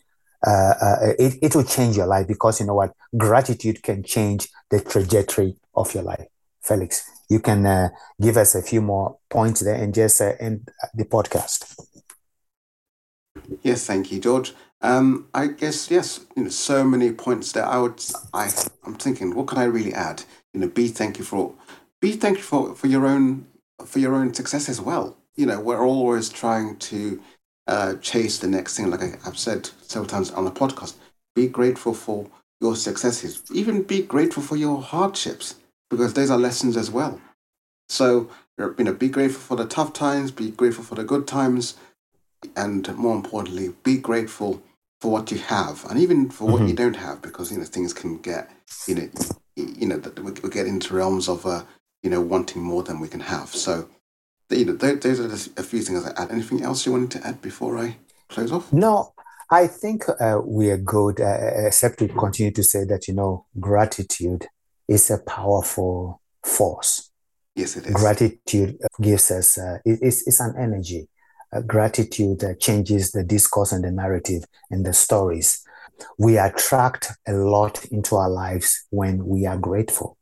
uh, 0.46 0.74
uh, 0.80 0.96
it, 1.18 1.34
it 1.42 1.54
will 1.54 1.64
change 1.64 1.96
your 1.96 2.06
life 2.06 2.26
because 2.26 2.60
you 2.60 2.66
know 2.66 2.74
what? 2.74 2.92
Gratitude 3.16 3.82
can 3.82 4.02
change 4.02 4.48
the 4.70 4.80
trajectory 4.80 5.56
of 5.74 5.92
your 5.94 6.04
life. 6.04 6.26
Felix, 6.62 7.08
you 7.28 7.40
can 7.40 7.66
uh, 7.66 7.88
give 8.20 8.36
us 8.36 8.54
a 8.54 8.62
few 8.62 8.80
more 8.80 9.18
points 9.28 9.60
there 9.60 9.74
and 9.74 9.92
just 9.92 10.20
uh, 10.20 10.32
end 10.38 10.68
the 10.94 11.04
podcast. 11.04 11.74
Yes, 13.62 13.86
thank 13.86 14.12
you, 14.12 14.20
George. 14.20 14.54
Um, 14.80 15.26
I 15.34 15.48
guess 15.48 15.90
yes, 15.90 16.20
you 16.36 16.44
know, 16.44 16.50
so 16.50 16.84
many 16.84 17.10
points 17.12 17.52
there. 17.52 17.66
I 17.66 17.78
would, 17.78 18.02
I, 18.32 18.50
I'm 18.84 18.94
thinking, 18.94 19.34
what 19.34 19.48
can 19.48 19.58
I 19.58 19.64
really 19.64 19.92
add? 19.92 20.22
You 20.54 20.60
know, 20.60 20.68
be 20.68 20.88
thank 20.88 21.18
you 21.18 21.24
for, 21.24 21.54
be 22.00 22.12
thankful 22.12 22.68
for 22.68 22.74
for 22.74 22.86
your 22.86 23.06
own 23.06 23.46
for 23.84 23.98
your 23.98 24.14
own 24.14 24.34
success 24.34 24.68
as 24.68 24.80
well. 24.80 25.16
You 25.36 25.46
know, 25.46 25.60
we're 25.60 25.86
always 25.86 26.28
trying 26.28 26.76
to 26.78 27.20
uh, 27.66 27.94
chase 27.96 28.38
the 28.38 28.48
next 28.48 28.76
thing. 28.76 28.90
Like 28.90 29.02
I, 29.02 29.18
I've 29.24 29.38
said 29.38 29.70
several 29.82 30.08
times 30.08 30.30
on 30.30 30.44
the 30.44 30.50
podcast, 30.50 30.94
be 31.34 31.46
grateful 31.46 31.94
for 31.94 32.26
your 32.60 32.74
successes. 32.74 33.42
Even 33.52 33.82
be 33.82 34.02
grateful 34.02 34.42
for 34.42 34.56
your 34.56 34.82
hardships 34.82 35.56
because 35.90 36.14
those 36.14 36.30
are 36.30 36.38
lessons 36.38 36.76
as 36.76 36.90
well. 36.90 37.20
So, 37.88 38.28
you 38.58 38.74
know, 38.84 38.92
be 38.92 39.08
grateful 39.08 39.40
for 39.40 39.56
the 39.56 39.68
tough 39.68 39.92
times, 39.92 40.30
be 40.30 40.50
grateful 40.50 40.84
for 40.84 40.94
the 40.94 41.04
good 41.04 41.26
times, 41.26 41.76
and 42.56 42.94
more 42.96 43.14
importantly, 43.14 43.74
be 43.82 43.96
grateful 43.96 44.62
for 45.00 45.12
what 45.12 45.30
you 45.30 45.38
have, 45.38 45.84
and 45.88 46.00
even 46.00 46.28
for 46.28 46.46
what 46.46 46.56
mm-hmm. 46.56 46.68
you 46.68 46.74
don't 46.74 46.96
have, 46.96 47.22
because 47.22 47.52
you 47.52 47.58
know 47.58 47.64
things 47.64 47.92
can 47.92 48.18
get, 48.18 48.50
you 48.86 48.94
know, 48.96 49.08
you 49.56 49.86
know, 49.86 50.00
we, 50.22 50.32
we 50.32 50.50
get 50.50 50.66
into 50.66 50.94
realms 50.94 51.28
of, 51.28 51.46
uh, 51.46 51.62
you 52.02 52.10
know, 52.10 52.20
wanting 52.20 52.62
more 52.62 52.82
than 52.82 53.00
we 53.00 53.08
can 53.08 53.20
have. 53.20 53.48
So, 53.48 53.88
you 54.50 54.64
know, 54.64 54.72
those 54.72 55.20
are 55.20 55.60
a 55.60 55.62
few 55.62 55.82
things 55.82 56.04
I 56.04 56.12
add. 56.20 56.30
Anything 56.30 56.62
else 56.62 56.86
you 56.86 56.92
wanted 56.92 57.10
to 57.12 57.26
add 57.26 57.42
before 57.42 57.78
I 57.78 57.96
close 58.28 58.52
off? 58.52 58.72
No, 58.72 59.12
I 59.50 59.66
think 59.66 60.04
uh, 60.08 60.40
we 60.44 60.70
are 60.70 60.76
good, 60.78 61.20
uh, 61.20 61.66
except 61.66 62.00
we 62.00 62.08
continue 62.08 62.52
to 62.52 62.62
say 62.62 62.84
that, 62.84 63.08
you 63.08 63.14
know, 63.14 63.46
gratitude 63.58 64.46
is 64.86 65.10
a 65.10 65.18
powerful 65.18 66.20
force. 66.44 67.10
Yes, 67.54 67.76
it 67.76 67.86
is. 67.86 67.94
Gratitude 67.94 68.78
gives 69.00 69.30
us, 69.30 69.58
uh, 69.58 69.78
it, 69.84 69.98
it's, 70.02 70.26
it's 70.26 70.40
an 70.40 70.54
energy. 70.58 71.08
Uh, 71.52 71.60
gratitude 71.62 72.44
uh, 72.44 72.54
changes 72.54 73.12
the 73.12 73.24
discourse 73.24 73.72
and 73.72 73.84
the 73.84 73.90
narrative 73.90 74.44
and 74.70 74.84
the 74.84 74.92
stories. 74.92 75.64
We 76.18 76.38
attract 76.38 77.12
a 77.26 77.32
lot 77.32 77.84
into 77.86 78.16
our 78.16 78.30
lives 78.30 78.86
when 78.90 79.26
we 79.26 79.46
are 79.46 79.58
grateful. 79.58 80.16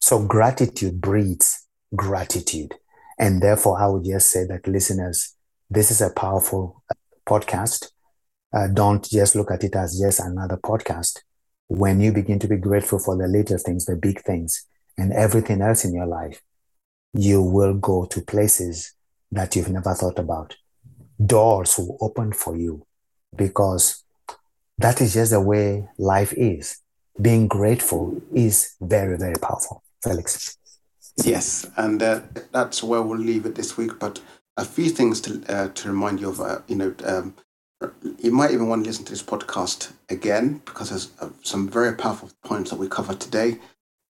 So 0.00 0.24
gratitude 0.24 1.00
breeds 1.00 1.66
gratitude. 1.94 2.74
And 3.18 3.42
therefore, 3.42 3.80
I 3.80 3.86
would 3.86 4.04
just 4.04 4.30
say 4.30 4.44
that 4.46 4.66
listeners, 4.66 5.34
this 5.70 5.90
is 5.90 6.00
a 6.00 6.10
powerful 6.10 6.82
uh, 6.90 6.94
podcast 7.28 7.90
uh, 8.56 8.68
don't 8.68 9.04
just 9.04 9.34
look 9.34 9.50
at 9.50 9.64
it 9.64 9.76
as 9.76 9.98
just 9.98 10.20
another 10.20 10.56
podcast. 10.56 11.20
When 11.68 12.00
you 12.00 12.12
begin 12.12 12.38
to 12.38 12.48
be 12.48 12.56
grateful 12.56 12.98
for 12.98 13.16
the 13.16 13.26
little 13.26 13.58
things, 13.58 13.84
the 13.84 13.96
big 13.96 14.22
things, 14.22 14.66
and 14.96 15.12
everything 15.12 15.60
else 15.60 15.84
in 15.84 15.94
your 15.94 16.06
life, 16.06 16.40
you 17.12 17.42
will 17.42 17.74
go 17.74 18.06
to 18.06 18.22
places 18.22 18.94
that 19.32 19.56
you've 19.56 19.70
never 19.70 19.94
thought 19.94 20.18
about. 20.18 20.56
Doors 21.24 21.78
will 21.78 21.96
open 22.00 22.32
for 22.32 22.56
you 22.56 22.86
because 23.34 24.04
that 24.78 25.00
is 25.00 25.14
just 25.14 25.30
the 25.30 25.40
way 25.40 25.88
life 25.98 26.32
is. 26.36 26.78
Being 27.20 27.48
grateful 27.48 28.20
is 28.34 28.74
very, 28.80 29.16
very 29.16 29.36
powerful. 29.40 29.82
Felix. 30.02 30.56
Yes, 31.24 31.66
and 31.76 32.02
uh, 32.02 32.20
that's 32.52 32.82
where 32.82 33.00
we'll 33.00 33.18
leave 33.18 33.46
it 33.46 33.54
this 33.54 33.76
week. 33.78 33.98
But 33.98 34.20
a 34.58 34.64
few 34.64 34.90
things 34.90 35.20
to 35.22 35.42
uh, 35.48 35.68
to 35.68 35.88
remind 35.88 36.20
you 36.20 36.28
of. 36.28 36.40
Uh, 36.40 36.58
you 36.68 36.76
know, 36.76 36.94
um, 37.04 37.34
you 38.18 38.30
might 38.30 38.50
even 38.50 38.68
want 38.68 38.84
to 38.84 38.88
listen 38.88 39.04
to 39.06 39.12
this 39.12 39.22
podcast 39.22 39.92
again 40.10 40.60
because 40.66 40.90
there's 40.90 41.10
uh, 41.20 41.30
some 41.42 41.68
very 41.68 41.94
powerful 41.94 42.30
points 42.44 42.70
that 42.70 42.78
we 42.78 42.88
covered 42.88 43.20
today. 43.20 43.58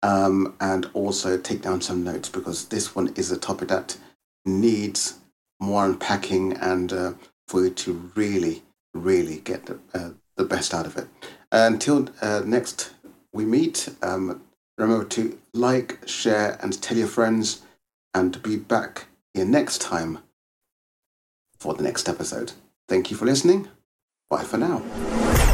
Um, 0.02 0.54
and 0.60 0.88
also 0.92 1.36
take 1.36 1.62
down 1.62 1.80
some 1.80 2.04
notes 2.04 2.28
because 2.28 2.66
this 2.66 2.94
one 2.94 3.12
is 3.16 3.32
a 3.32 3.36
topic 3.36 3.68
that 3.68 3.96
needs 4.46 5.18
more 5.60 5.84
unpacking 5.84 6.52
and 6.54 6.92
uh, 6.92 7.12
for 7.48 7.64
you 7.64 7.70
to 7.70 8.10
really, 8.14 8.62
really 8.94 9.38
get 9.38 9.66
the, 9.66 9.78
uh, 9.92 10.10
the 10.36 10.44
best 10.44 10.72
out 10.72 10.86
of 10.86 10.96
it. 10.96 11.08
Until 11.52 12.08
uh, 12.22 12.42
next 12.44 12.90
we 13.32 13.44
meet, 13.44 13.88
um, 14.02 14.42
remember 14.78 15.04
to 15.04 15.38
like, 15.52 15.98
share, 16.06 16.58
and 16.62 16.80
tell 16.80 16.96
your 16.96 17.06
friends, 17.06 17.62
and 18.14 18.42
be 18.42 18.56
back 18.56 19.06
here 19.34 19.44
next 19.44 19.80
time 19.80 20.18
for 21.58 21.74
the 21.74 21.82
next 21.82 22.08
episode. 22.08 22.52
Thank 22.88 23.10
you 23.10 23.16
for 23.16 23.26
listening. 23.26 23.68
Bye 24.30 24.44
for 24.44 24.58
now. 24.58 25.45